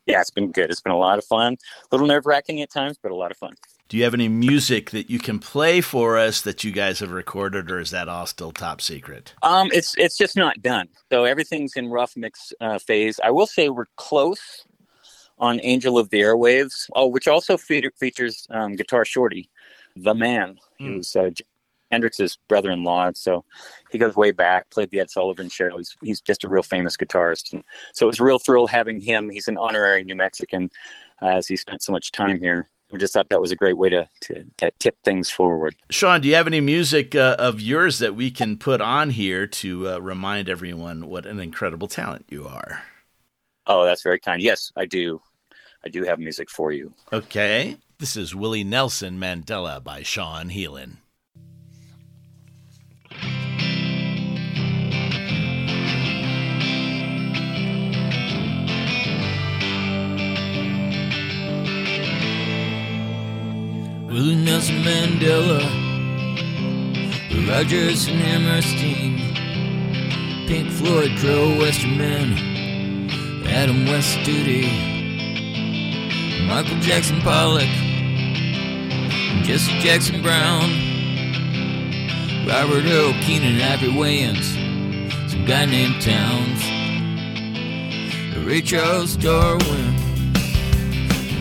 Yeah, 0.05 0.21
it's 0.21 0.29
been 0.29 0.51
good. 0.51 0.69
It's 0.71 0.79
been 0.79 0.93
a 0.93 0.97
lot 0.97 1.17
of 1.17 1.25
fun. 1.25 1.53
A 1.53 1.87
little 1.91 2.07
nerve 2.07 2.25
wracking 2.25 2.61
at 2.61 2.71
times, 2.71 2.97
but 3.01 3.11
a 3.11 3.15
lot 3.15 3.29
of 3.29 3.37
fun. 3.37 3.55
Do 3.89 3.97
you 3.97 4.03
have 4.03 4.13
any 4.13 4.29
music 4.29 4.91
that 4.91 5.09
you 5.09 5.17
can 5.17 5.39
play 5.39 5.81
for 5.81 6.17
us 6.17 6.41
that 6.41 6.63
you 6.63 6.71
guys 6.71 6.99
have 6.99 7.11
recorded, 7.11 7.71
or 7.71 7.79
is 7.79 7.91
that 7.91 8.07
all 8.07 8.25
still 8.25 8.51
top 8.51 8.79
secret? 8.81 9.33
Um, 9.43 9.69
it's 9.73 9.95
it's 9.97 10.17
just 10.17 10.35
not 10.35 10.61
done. 10.61 10.87
So 11.11 11.25
everything's 11.25 11.75
in 11.75 11.89
rough 11.89 12.15
mix 12.15 12.53
uh, 12.61 12.79
phase. 12.79 13.19
I 13.23 13.31
will 13.31 13.47
say 13.47 13.69
we're 13.69 13.87
close 13.95 14.65
on 15.39 15.59
Angel 15.63 15.97
of 15.97 16.09
the 16.09 16.19
Airwaves. 16.19 16.89
Oh, 16.95 17.07
which 17.07 17.27
also 17.27 17.57
fe- 17.57 17.89
features 17.97 18.47
um, 18.49 18.75
Guitar 18.75 19.05
Shorty, 19.05 19.49
the 20.03 20.13
man, 20.13 20.59
mm. 20.79 20.95
who's 20.95 21.15
uh, 21.15 21.29
Hendrix's 21.91 22.37
brother-in-law. 22.47 23.11
So 23.15 23.45
he 23.91 23.97
goes 23.97 24.15
way 24.15 24.31
back. 24.31 24.69
Played 24.69 24.91
the 24.91 24.99
Ed 24.99 25.09
Sullivan 25.09 25.49
Show. 25.49 25.77
He's 25.77 25.95
he's 26.01 26.21
just 26.21 26.43
a 26.43 26.49
real 26.49 26.63
famous 26.63 26.97
guitarist. 26.97 27.53
And 27.53 27.63
so 27.93 28.05
it 28.05 28.07
was 28.07 28.19
a 28.19 28.23
real 28.23 28.39
thrill 28.39 28.67
having 28.67 28.99
him. 28.99 29.29
He's 29.29 29.47
an 29.47 29.57
honorary 29.57 30.03
New 30.03 30.15
Mexican, 30.15 30.69
uh, 31.21 31.27
as 31.27 31.47
he 31.47 31.55
spent 31.55 31.81
so 31.81 31.91
much 31.91 32.11
time 32.11 32.39
here 32.39 32.69
we 32.91 32.99
just 32.99 33.13
thought 33.13 33.29
that 33.29 33.41
was 33.41 33.51
a 33.51 33.55
great 33.55 33.77
way 33.77 33.89
to, 33.89 34.07
to, 34.21 34.45
to 34.57 34.71
tip 34.79 34.97
things 35.03 35.29
forward. 35.29 35.75
Sean, 35.89 36.21
do 36.21 36.27
you 36.27 36.35
have 36.35 36.47
any 36.47 36.61
music 36.61 37.15
uh, 37.15 37.35
of 37.37 37.59
yours 37.59 37.99
that 37.99 38.15
we 38.15 38.31
can 38.31 38.57
put 38.57 38.81
on 38.81 39.09
here 39.09 39.45
to 39.47 39.89
uh, 39.89 39.97
remind 39.99 40.47
everyone 40.47 41.07
what 41.07 41.25
an 41.25 41.39
incredible 41.39 41.87
talent 41.87 42.25
you 42.29 42.47
are? 42.47 42.83
Oh, 43.65 43.83
that's 43.83 44.03
very 44.03 44.19
kind. 44.19 44.41
Yes, 44.41 44.71
I 44.75 44.85
do. 44.85 45.21
I 45.83 45.89
do 45.89 46.03
have 46.03 46.19
music 46.19 46.49
for 46.49 46.71
you. 46.71 46.93
Okay. 47.11 47.77
This 47.99 48.15
is 48.15 48.35
Willie 48.35 48.63
Nelson 48.63 49.17
Mandela 49.17 49.83
by 49.83 50.03
Sean 50.03 50.49
Healen. 50.49 50.97
Willie 64.05 64.35
Nelson 64.35 64.75
Mandela, 64.83 65.63
Rodgers 67.49 68.05
and 68.05 68.19
Hammerstein, 68.19 69.17
Pink 70.47 70.69
Floyd, 70.71 71.17
Crow, 71.17 71.57
Western 71.57 71.97
Men, 71.97 73.47
Adam 73.47 73.87
West 73.87 74.19
Duty, 74.23 74.67
Michael 76.47 76.79
Jackson 76.79 77.19
Pollock, 77.21 77.86
Jesse 79.43 79.79
Jackson 79.79 80.21
Brown, 80.21 80.69
Robert 82.47 82.85
Earl 82.85 83.13
Keenan, 83.21 83.61
Ivory 83.61 83.89
Wayans, 83.89 85.29
some 85.29 85.45
guy 85.45 85.65
named 85.65 86.01
Towns, 86.01 86.63
Ray 88.45 88.61
Charles 88.61 89.15
Darwin, 89.17 89.95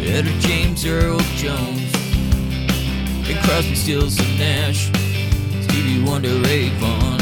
Etta 0.03 0.33
James 0.41 0.85
Earl 0.87 1.19
Jones. 1.37 1.87
Bing 3.27 3.43
Crosby, 3.43 3.75
Stills, 3.75 4.21
and 4.21 4.39
Nash, 4.39 4.87
Stevie 5.65 6.01
Wonder, 6.05 6.29
Ray 6.43 6.69
Vaughan, 6.79 7.19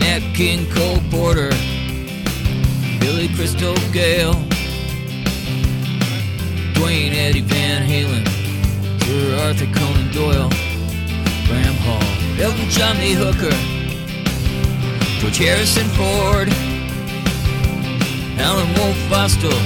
Nat 0.00 0.18
King, 0.34 0.68
Cole 0.72 1.00
Porter, 1.12 1.50
Billy 2.98 3.28
Crystal 3.36 3.76
Gayle, 3.92 4.34
Duane 6.74 7.12
Eddie 7.12 7.42
Van 7.42 7.86
Halen, 7.86 8.37
Sir 9.08 9.36
Arthur 9.40 9.72
Conan 9.72 10.12
Doyle, 10.12 10.50
Graham 11.46 11.76
Hall, 11.86 12.08
Elton 12.44 12.68
John 12.68 12.94
Lee 12.98 13.14
Hooker, 13.14 13.56
George 15.18 15.38
Harrison 15.38 15.88
Ford, 15.96 16.48
Alan 18.38 18.68
Wolf 18.76 18.98
Fostel, 19.08 19.58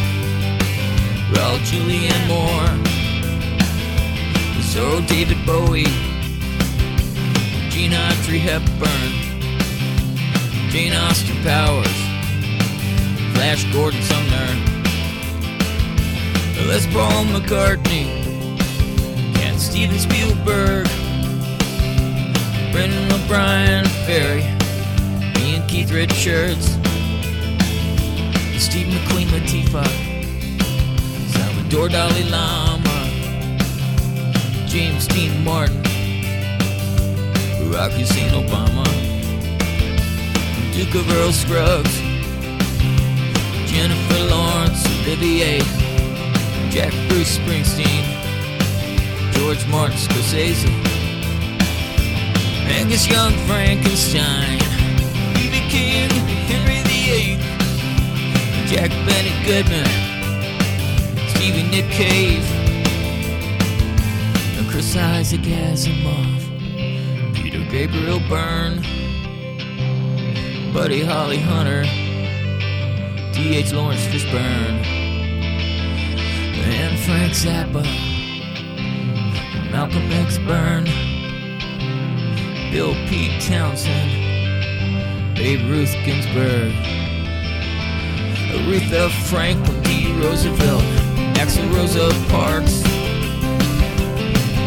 Raul 1.34 1.58
Julianne 1.66 2.28
Moore. 2.28 2.92
Zorro 4.70 5.04
David 5.08 5.44
Bowie, 5.44 5.90
Gene 7.68 7.94
Autry 7.94 8.38
Hepburn, 8.38 9.10
Jane 10.70 10.94
Austen 10.94 11.36
Powers, 11.42 11.98
Flash 13.34 13.64
Gordon 13.72 14.00
Sumner, 14.02 14.50
Les 16.68 16.86
Paul 16.86 17.24
McCartney, 17.24 18.21
Steven 19.58 19.98
Spielberg, 19.98 20.86
Brendan 22.72 23.12
O'Brien, 23.12 23.84
Ferry, 24.06 24.42
me 25.34 25.56
and 25.56 25.68
Keith 25.68 25.90
Richards, 25.92 26.76
Steve 28.58 28.88
McQueen 28.88 29.28
Latifah, 29.28 29.88
Salvador 31.32 31.88
Dalai 31.88 32.22
Lama. 32.30 32.92
James 34.72 35.06
Dean 35.06 35.44
Martin, 35.44 35.82
Barack 37.60 37.92
Hussein 37.92 38.30
Obama, 38.32 38.86
Duke 40.72 40.94
of 40.94 41.12
Earl 41.12 41.30
Scruggs, 41.30 41.94
Jennifer 43.70 44.24
Lawrence, 44.30 44.82
Olivier, 45.04 45.60
Jack 46.70 46.94
Bruce 47.10 47.36
Springsteen, 47.36 48.21
George 49.52 49.68
Martin 49.68 49.98
Scorsese, 49.98 50.66
Angus 52.70 53.06
Young 53.06 53.32
Frankenstein, 53.46 54.58
B.B. 55.34 55.60
King, 55.68 56.08
Henry 56.48 56.80
VIII, 56.88 57.36
Jack 58.66 58.88
Benny 59.04 59.34
Goodman, 59.44 59.84
Stevie 61.28 61.64
Nick 61.64 61.84
Cave. 61.90 62.42
Chris 64.70 64.96
Isaac 64.96 65.42
Asimov, 65.42 67.34
Peter 67.34 67.62
Gabriel 67.70 68.20
Byrne, 68.30 68.80
Buddy 70.72 71.04
Holly 71.04 71.36
Hunter, 71.36 71.82
D.H. 73.34 73.70
Lawrence 73.74 74.00
Fishburne, 74.06 74.82
and 76.56 76.98
Frank 77.00 77.34
Zappa, 77.34 78.11
Malcolm 79.72 80.12
X 80.12 80.38
Byrne, 80.38 80.84
Bill 82.70 82.94
Pete 83.08 83.40
Townshend, 83.40 85.34
Babe 85.34 85.66
Ruth 85.68 85.94
Ginsburg, 86.04 86.72
Aretha 88.52 89.10
Franklin 89.28 89.82
D. 89.82 90.12
Roosevelt, 90.20 90.82
Axl 91.36 91.66
Rosa 91.74 92.10
Parks. 92.28 92.82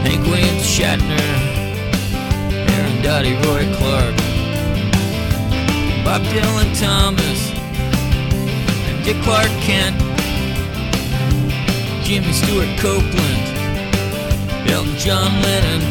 Hank 0.06 0.22
Williams 0.28 0.64
Shatner, 0.64 1.20
Aaron 2.70 3.02
Doughty, 3.02 3.34
Roy 3.48 3.66
Clark, 3.78 4.16
Bob 6.04 6.22
Dylan 6.34 6.80
Thomas, 6.80 7.52
and 8.88 9.04
Dick 9.04 9.22
Clark 9.24 9.50
Kent, 9.62 9.98
Jimmy 12.04 12.34
Stewart 12.34 12.70
Copeland, 12.78 13.55
Elton 14.68 14.96
John 14.98 15.32
Lennon, 15.44 15.82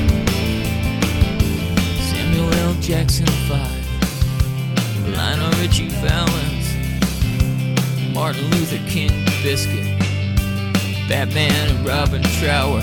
Samuel 2.00 2.52
L. 2.54 2.74
Jackson 2.80 3.26
5, 3.26 5.08
Lionel 5.14 5.50
Richie 5.60 5.88
Valens, 6.02 6.74
Martin 8.12 8.42
Luther 8.50 8.82
King 8.88 9.10
Biscuit, 9.42 9.98
Batman 11.08 11.68
and 11.70 11.86
Robin 11.86 12.22
Trower, 12.40 12.82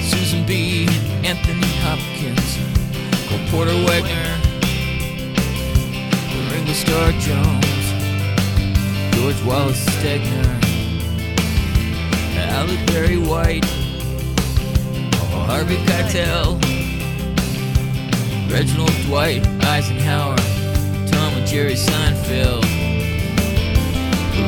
Susan 0.00 0.44
B, 0.46 0.86
Anthony 1.22 1.68
Hopkins, 1.82 2.58
Cole 3.28 3.46
Porter 3.50 3.76
Wagner, 3.84 4.38
Ringo 6.50 6.72
Starr 6.72 7.12
Jones, 7.20 7.84
George 9.14 9.42
Wallace 9.44 9.84
Stegner, 9.86 10.58
Halle 12.34 12.76
Berry 12.86 13.18
White, 13.18 13.81
Harvey 15.46 15.76
Keitel, 15.86 16.60
Reginald 18.50 18.92
Dwight 19.06 19.46
Eisenhower, 19.64 20.36
Tom 21.10 21.34
and 21.34 21.46
Jerry 21.46 21.74
Seinfeld, 21.74 22.64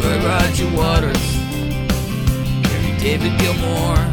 Roy 0.02 0.18
Roger 0.24 0.70
Waters, 0.76 1.24
Harry 2.68 2.98
David 2.98 3.38
Gilmore, 3.40 4.04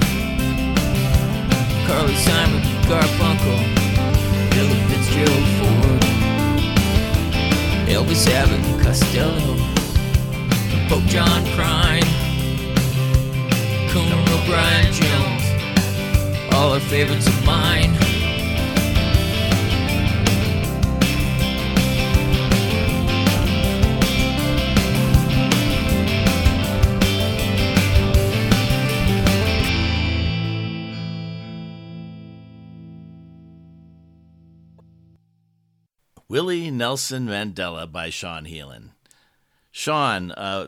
Carly 1.87 2.15
Simon 2.15 2.61
Garfunkel, 2.89 3.59
Ella 4.57 4.77
Fitzgerald 4.89 5.47
Ford, 5.57 6.01
Elvis 7.87 8.27
Abbott 8.27 8.83
Costello, 8.83 9.55
Pope 10.89 11.05
John 11.07 11.43
Prine, 11.55 12.07
Conan 13.91 14.19
O'Brien 14.29 15.10
all 16.61 16.75
are 16.75 16.79
favorites 16.79 17.25
of 17.25 17.43
mine. 17.43 17.91
Willie 36.29 36.69
Nelson 36.69 37.25
Mandela 37.25 37.91
by 37.91 38.11
Sean 38.11 38.45
Healen. 38.45 38.91
Sean, 39.71 40.29
uh, 40.33 40.67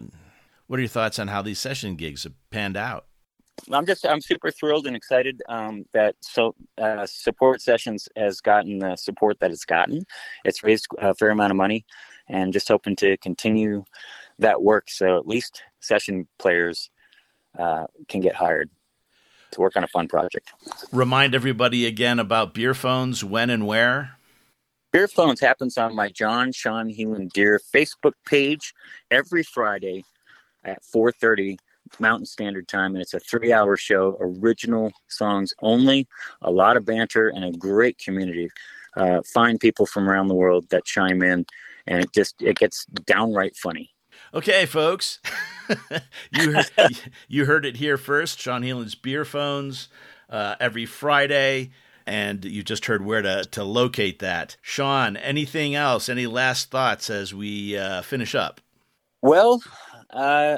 what 0.65 0.79
are 0.79 0.81
your 0.81 0.89
thoughts 0.89 1.19
on 1.19 1.27
how 1.27 1.43
these 1.43 1.59
session 1.59 1.95
gigs 1.95 2.23
have 2.23 2.33
panned 2.49 2.77
out? 2.77 3.05
I'm 3.71 3.85
just 3.85 4.05
I'm 4.05 4.21
super 4.21 4.51
thrilled 4.51 4.87
and 4.87 4.95
excited 4.95 5.41
um, 5.47 5.85
that 5.93 6.15
so 6.21 6.55
uh, 6.77 7.05
support 7.05 7.61
sessions 7.61 8.09
has 8.15 8.41
gotten 8.41 8.79
the 8.79 8.95
support 8.95 9.39
that 9.39 9.51
it's 9.51 9.65
gotten. 9.65 10.05
It's 10.43 10.63
raised 10.63 10.87
a 10.99 11.13
fair 11.13 11.29
amount 11.29 11.51
of 11.51 11.57
money, 11.57 11.85
and 12.27 12.51
just 12.51 12.67
hoping 12.67 12.95
to 12.97 13.15
continue 13.17 13.85
that 14.39 14.61
work. 14.61 14.89
So 14.89 15.17
at 15.17 15.27
least 15.27 15.63
session 15.79 16.27
players 16.39 16.89
uh, 17.57 17.85
can 18.07 18.21
get 18.21 18.35
hired 18.35 18.69
to 19.51 19.61
work 19.61 19.75
on 19.75 19.83
a 19.83 19.87
fun 19.87 20.07
project. 20.07 20.51
Remind 20.91 21.35
everybody 21.35 21.85
again 21.85 22.19
about 22.19 22.53
beer 22.53 22.73
phones, 22.73 23.23
when 23.23 23.49
and 23.49 23.65
where. 23.67 24.17
Beer 24.91 25.07
Phones 25.07 25.39
happens 25.39 25.75
on 25.79 25.95
my 25.95 26.09
John 26.09 26.51
Sean 26.51 26.87
Healen 26.87 27.33
Deer 27.33 27.59
Facebook 27.73 28.13
page 28.27 28.75
every 29.09 29.41
Friday 29.41 30.05
at 30.63 30.83
4:30 30.83 31.57
Mountain 31.99 32.25
Standard 32.25 32.67
Time, 32.67 32.93
and 32.93 33.01
it's 33.01 33.13
a 33.13 33.19
three-hour 33.19 33.77
show. 33.77 34.17
Original 34.19 34.91
songs 35.07 35.53
only, 35.61 36.07
a 36.41 36.51
lot 36.51 36.77
of 36.77 36.85
banter, 36.85 37.29
and 37.29 37.43
a 37.43 37.51
great 37.51 37.97
community. 37.97 38.49
Uh, 38.95 39.21
fine 39.33 39.57
people 39.57 39.85
from 39.85 40.09
around 40.09 40.27
the 40.27 40.35
world 40.35 40.67
that 40.69 40.85
chime 40.85 41.21
in, 41.23 41.45
and 41.87 42.03
it 42.03 42.13
just 42.13 42.41
it 42.41 42.57
gets 42.57 42.85
downright 43.05 43.55
funny. 43.55 43.89
Okay, 44.33 44.65
folks, 44.65 45.19
you 46.31 46.53
heard, 46.53 46.99
you 47.27 47.45
heard 47.45 47.65
it 47.65 47.77
here 47.77 47.97
first. 47.97 48.39
Sean 48.39 48.63
Healen's 48.63 48.95
Beer 48.95 49.25
Phones 49.25 49.89
uh, 50.29 50.55
every 50.59 50.85
Friday 50.85 51.71
and 52.05 52.43
you 52.45 52.63
just 52.63 52.85
heard 52.85 53.05
where 53.05 53.21
to, 53.21 53.45
to 53.45 53.63
locate 53.63 54.19
that. 54.19 54.57
Sean, 54.61 55.17
anything 55.17 55.75
else? 55.75 56.09
Any 56.09 56.27
last 56.27 56.69
thoughts 56.69 57.09
as 57.09 57.33
we 57.33 57.77
uh, 57.77 58.01
finish 58.01 58.35
up? 58.35 58.61
Well, 59.21 59.63
uh, 60.09 60.57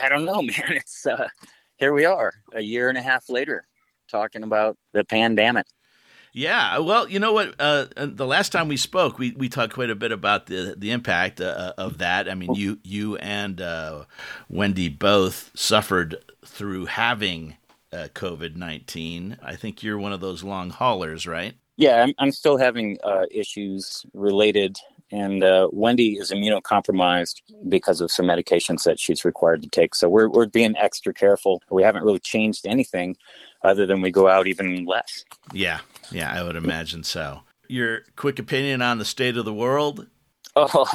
I 0.00 0.08
don't 0.08 0.24
know, 0.24 0.42
man. 0.42 0.72
It's 0.72 1.06
uh, 1.06 1.28
here 1.76 1.92
we 1.92 2.04
are, 2.04 2.32
a 2.52 2.60
year 2.60 2.88
and 2.88 2.98
a 2.98 3.02
half 3.02 3.28
later, 3.28 3.66
talking 4.10 4.42
about 4.42 4.76
the 4.92 5.04
pandemic. 5.04 5.66
Yeah, 6.34 6.78
well, 6.78 7.08
you 7.08 7.18
know 7.18 7.34
what? 7.34 7.54
Uh, 7.58 7.86
the 7.94 8.26
last 8.26 8.52
time 8.52 8.68
we 8.68 8.78
spoke, 8.78 9.18
we, 9.18 9.32
we 9.32 9.50
talked 9.50 9.74
quite 9.74 9.90
a 9.90 9.94
bit 9.94 10.12
about 10.12 10.46
the 10.46 10.74
the 10.78 10.90
impact 10.90 11.42
uh, 11.42 11.74
of 11.76 11.98
that. 11.98 12.28
I 12.28 12.34
mean, 12.34 12.54
you 12.54 12.78
you 12.82 13.16
and 13.16 13.60
uh, 13.60 14.04
Wendy 14.48 14.88
both 14.88 15.50
suffered 15.54 16.16
through 16.44 16.86
having 16.86 17.56
uh, 17.92 18.08
COVID 18.14 18.56
19. 18.56 19.36
I 19.42 19.56
think 19.56 19.82
you're 19.82 19.98
one 19.98 20.14
of 20.14 20.20
those 20.20 20.42
long 20.42 20.70
haulers, 20.70 21.26
right? 21.26 21.54
Yeah, 21.76 22.02
I'm, 22.02 22.14
I'm 22.18 22.32
still 22.32 22.56
having 22.56 22.98
uh, 23.04 23.26
issues 23.30 24.06
related. 24.14 24.78
And 25.12 25.44
uh, 25.44 25.68
Wendy 25.72 26.14
is 26.14 26.30
immunocompromised 26.30 27.42
because 27.68 28.00
of 28.00 28.10
some 28.10 28.26
medications 28.26 28.84
that 28.84 28.98
she's 28.98 29.26
required 29.26 29.62
to 29.62 29.68
take. 29.68 29.94
So 29.94 30.08
we're, 30.08 30.28
we're 30.28 30.46
being 30.46 30.74
extra 30.78 31.12
careful. 31.12 31.62
We 31.70 31.82
haven't 31.82 32.02
really 32.02 32.18
changed 32.18 32.66
anything 32.66 33.16
other 33.62 33.84
than 33.84 34.00
we 34.00 34.10
go 34.10 34.26
out 34.26 34.46
even 34.46 34.86
less. 34.86 35.24
Yeah, 35.52 35.80
yeah, 36.10 36.32
I 36.32 36.42
would 36.42 36.56
imagine 36.56 37.04
so. 37.04 37.40
Your 37.68 38.00
quick 38.16 38.38
opinion 38.38 38.80
on 38.80 38.98
the 38.98 39.04
state 39.04 39.36
of 39.36 39.44
the 39.44 39.52
world? 39.52 40.06
Oh, 40.56 40.88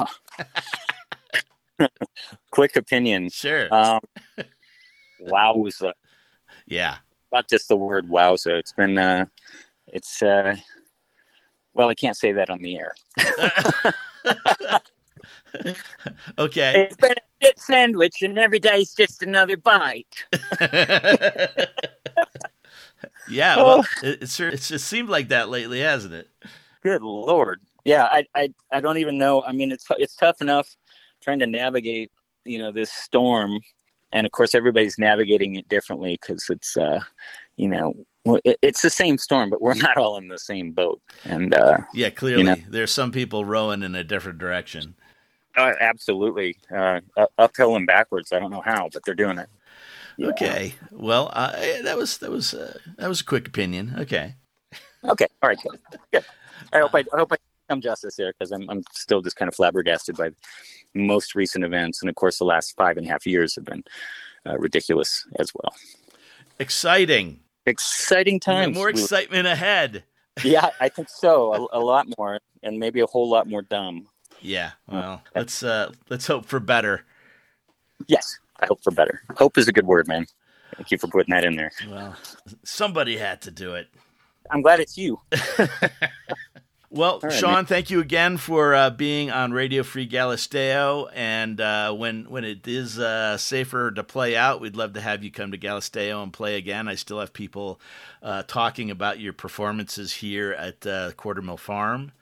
quick 2.50 2.74
opinion. 2.74 3.30
Sure. 3.30 3.72
Um, 3.72 4.00
wowza. 5.22 5.92
Yeah. 6.66 6.96
Not 7.32 7.48
just 7.48 7.68
the 7.68 7.76
word 7.76 8.08
wowza. 8.08 8.58
It's 8.58 8.72
been, 8.72 8.98
uh, 8.98 9.26
it's, 9.86 10.22
uh, 10.22 10.56
well, 11.72 11.88
I 11.88 11.94
can't 11.94 12.16
say 12.16 12.32
that 12.32 12.50
on 12.50 12.58
the 12.62 12.78
air. 12.78 12.94
okay. 16.38 16.82
It's 16.82 16.96
been 16.96 17.12
a 17.12 17.44
shit 17.44 17.58
sandwich, 17.58 18.22
and 18.22 18.38
every 18.38 18.58
day's 18.58 18.94
just 18.94 19.22
another 19.22 19.56
bite. 19.56 20.24
yeah, 23.28 23.56
well, 23.56 23.86
it, 24.02 24.22
it's 24.22 24.38
it's 24.40 24.68
just 24.68 24.86
seemed 24.86 25.08
like 25.08 25.28
that 25.28 25.48
lately, 25.48 25.80
hasn't 25.80 26.14
it? 26.14 26.28
Good 26.82 27.02
lord. 27.02 27.60
Yeah, 27.84 28.04
I, 28.04 28.26
I, 28.34 28.52
I 28.72 28.80
don't 28.80 28.98
even 28.98 29.18
know. 29.18 29.42
I 29.42 29.52
mean, 29.52 29.72
it's 29.72 29.86
it's 29.90 30.16
tough 30.16 30.40
enough 30.40 30.68
trying 31.22 31.38
to 31.40 31.46
navigate, 31.46 32.12
you 32.44 32.58
know, 32.58 32.70
this 32.70 32.92
storm 32.92 33.58
and 34.12 34.26
of 34.26 34.32
course 34.32 34.54
everybody's 34.54 34.98
navigating 34.98 35.56
it 35.56 35.68
differently 35.68 36.18
because 36.20 36.46
it's 36.50 36.76
uh 36.76 37.00
you 37.56 37.68
know 37.68 37.94
it's 38.44 38.82
the 38.82 38.90
same 38.90 39.18
storm 39.18 39.50
but 39.50 39.60
we're 39.60 39.74
not 39.74 39.96
all 39.96 40.16
in 40.16 40.28
the 40.28 40.38
same 40.38 40.72
boat. 40.72 41.00
And 41.24 41.54
uh 41.54 41.78
yeah 41.94 42.10
clearly 42.10 42.42
you 42.42 42.48
know, 42.48 42.56
there's 42.68 42.92
some 42.92 43.12
people 43.12 43.44
rowing 43.44 43.82
in 43.82 43.94
a 43.94 44.04
different 44.04 44.38
direction. 44.38 44.94
Uh, 45.56 45.72
absolutely. 45.80 46.56
Uh 46.74 47.00
uphill 47.36 47.76
and 47.76 47.86
backwards 47.86 48.32
i 48.32 48.38
don't 48.38 48.50
know 48.50 48.62
how 48.64 48.88
but 48.92 49.04
they're 49.04 49.14
doing 49.14 49.38
it. 49.38 49.48
Yeah. 50.16 50.28
okay. 50.28 50.74
Well 50.90 51.30
uh, 51.32 51.52
that 51.82 51.96
was 51.96 52.18
that 52.18 52.30
was 52.30 52.54
uh, 52.54 52.78
that 52.96 53.08
was 53.08 53.20
a 53.20 53.24
quick 53.24 53.46
opinion. 53.48 53.94
Okay. 53.98 54.34
Okay. 55.04 55.26
All 55.42 55.48
right. 55.48 55.58
Good, 55.62 55.80
good. 56.12 56.24
i 56.72 56.78
hope 56.80 56.94
i, 56.94 57.04
I 57.12 57.18
hope 57.18 57.32
i 57.32 57.36
come 57.68 57.80
justice 57.80 58.16
here 58.16 58.32
because 58.36 58.50
I'm, 58.50 58.68
I'm 58.70 58.82
still 58.92 59.20
just 59.20 59.36
kind 59.36 59.48
of 59.48 59.54
flabbergasted 59.54 60.16
by 60.16 60.30
most 60.94 61.34
recent 61.34 61.64
events. 61.64 62.02
And 62.02 62.08
of 62.08 62.14
course, 62.16 62.38
the 62.38 62.44
last 62.44 62.74
five 62.76 62.96
and 62.96 63.06
a 63.06 63.10
half 63.10 63.26
years 63.26 63.54
have 63.54 63.64
been 63.64 63.84
uh, 64.46 64.58
ridiculous 64.58 65.26
as 65.38 65.52
well. 65.54 65.74
Exciting. 66.58 67.40
Exciting 67.68 68.40
times. 68.40 68.76
More 68.76 68.88
excitement 68.88 69.46
ahead. 69.46 70.04
yeah, 70.42 70.70
I 70.80 70.88
think 70.94 71.08
so. 71.08 71.68
A, 71.72 71.78
a, 71.78 71.80
lot 71.80 72.06
more, 72.16 72.40
and 72.62 72.78
maybe 72.78 73.00
a 73.00 73.06
whole 73.06 73.28
lot 73.28 73.48
more 73.48 73.62
dumb. 73.62 74.08
Yeah. 74.40 74.72
Well, 74.86 75.22
let's 75.34 75.62
uh, 75.62 75.92
let's 76.08 76.26
hope 76.26 76.46
for 76.46 76.60
better. 76.60 77.04
Yes, 78.06 78.38
I 78.60 78.66
hope 78.66 78.82
for 78.82 78.90
better. 78.90 79.22
Hope 79.36 79.58
is 79.58 79.68
a 79.68 79.72
good 79.72 79.86
word, 79.86 80.08
man. 80.08 80.26
Thank 80.76 80.90
you 80.90 80.98
for 80.98 81.08
putting 81.08 81.32
that 81.32 81.44
in 81.44 81.56
there. 81.56 81.72
Well, 81.88 82.16
somebody 82.64 83.16
had 83.16 83.42
to 83.42 83.50
do 83.50 83.74
it. 83.74 83.88
I'm 84.50 84.62
glad 84.62 84.80
it's 84.80 84.96
you. 84.96 85.20
Well, 86.90 87.20
right, 87.22 87.32
Sean, 87.32 87.52
man. 87.52 87.66
thank 87.66 87.90
you 87.90 88.00
again 88.00 88.38
for 88.38 88.74
uh, 88.74 88.88
being 88.88 89.30
on 89.30 89.52
Radio 89.52 89.82
Free 89.82 90.08
Galisteo. 90.08 91.10
And 91.14 91.60
uh, 91.60 91.92
when 91.92 92.24
when 92.30 92.44
it 92.44 92.66
is 92.66 92.98
uh, 92.98 93.36
safer 93.36 93.90
to 93.90 94.02
play 94.02 94.34
out, 94.36 94.62
we'd 94.62 94.76
love 94.76 94.94
to 94.94 95.00
have 95.02 95.22
you 95.22 95.30
come 95.30 95.52
to 95.52 95.58
Galisteo 95.58 96.22
and 96.22 96.32
play 96.32 96.56
again. 96.56 96.88
I 96.88 96.94
still 96.94 97.20
have 97.20 97.34
people 97.34 97.78
uh, 98.22 98.42
talking 98.44 98.90
about 98.90 99.20
your 99.20 99.34
performances 99.34 100.14
here 100.14 100.52
at 100.52 100.86
uh, 100.86 101.10
Quartermill 101.12 101.58
Farm. 101.58 102.12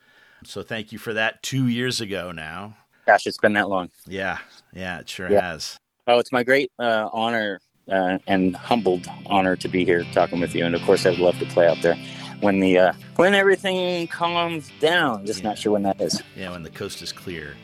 So 0.43 0.63
thank 0.63 0.91
you 0.91 0.97
for 0.97 1.13
that. 1.13 1.41
Two 1.43 1.67
years 1.67 2.01
ago 2.01 2.31
now. 2.31 2.75
Gosh, 3.05 3.25
it's 3.25 3.37
been 3.37 3.53
that 3.53 3.69
long. 3.69 3.89
Yeah, 4.05 4.39
yeah, 4.73 4.99
it 4.99 5.07
sure 5.07 5.31
yeah. 5.31 5.51
has. 5.51 5.79
Oh, 6.07 6.19
it's 6.19 6.33
my 6.33 6.43
great 6.43 6.71
uh, 6.77 7.09
honor 7.13 7.61
and 7.87 8.53
humbled 8.53 9.07
honor 9.27 9.55
to 9.55 9.69
be 9.69 9.85
here 9.85 10.03
talking 10.11 10.41
with 10.41 10.53
you. 10.53 10.65
And 10.65 10.75
of 10.75 10.81
course, 10.81 11.05
I'd 11.05 11.19
love 11.19 11.39
to 11.39 11.45
play 11.45 11.69
out 11.69 11.81
there 11.81 11.95
when 12.41 12.59
the 12.59 12.77
uh, 12.77 12.93
when 13.15 13.33
everything 13.33 14.07
calms 14.07 14.71
down. 14.79 15.25
Just 15.25 15.41
yeah. 15.41 15.49
not 15.49 15.57
sure 15.57 15.73
when 15.73 15.83
that 15.83 15.99
is. 16.01 16.21
Yeah, 16.35 16.51
when 16.51 16.63
the 16.63 16.69
coast 16.69 17.01
is 17.01 17.11
clear. 17.11 17.55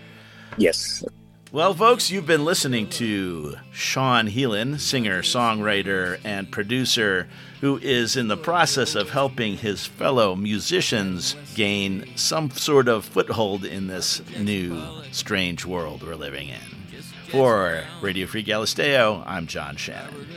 Yes. 0.58 1.04
Well, 1.52 1.76
folks, 1.76 2.10
you've 2.10 2.26
been 2.26 2.46
listening 2.46 2.90
to 2.92 3.58
Sean 3.72 4.28
Healen, 4.28 4.80
singer, 4.80 5.22
songwriter, 5.22 6.20
and 6.24 6.50
producer, 6.50 7.28
who 7.62 7.78
is 7.78 8.16
in 8.16 8.28
the 8.28 8.38
process 8.38 8.96
of 8.96 9.12
helping 9.12 9.58
his 9.58 9.86
fellow 9.86 10.36
musicians 10.36 11.36
gain 11.54 12.12
some 12.16 12.50
sort 12.50 12.88
of 12.88 13.06
foothold 13.06 13.66
in 13.66 13.86
this 13.86 14.24
new, 14.40 14.82
strange 15.12 15.64
world 15.64 16.02
we're 16.02 16.16
living 16.16 16.50
in. 16.50 17.02
For 17.30 17.84
Radio 18.02 18.26
Free 18.26 18.44
Galisteo, 18.44 19.24
I'm 19.28 19.46
John 19.46 19.76
Shannon. 19.76 20.28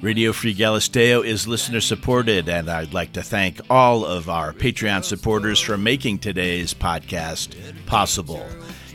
Radio 0.00 0.32
Free 0.32 0.54
Galisteo 0.54 1.24
is 1.24 1.48
listener 1.48 1.80
supported, 1.80 2.48
and 2.48 2.70
I'd 2.70 2.94
like 2.94 3.14
to 3.14 3.22
thank 3.22 3.60
all 3.68 4.04
of 4.04 4.28
our 4.28 4.52
Patreon 4.52 5.02
supporters 5.02 5.58
for 5.58 5.76
making 5.76 6.20
today's 6.20 6.72
podcast 6.72 7.56
possible. 7.86 8.46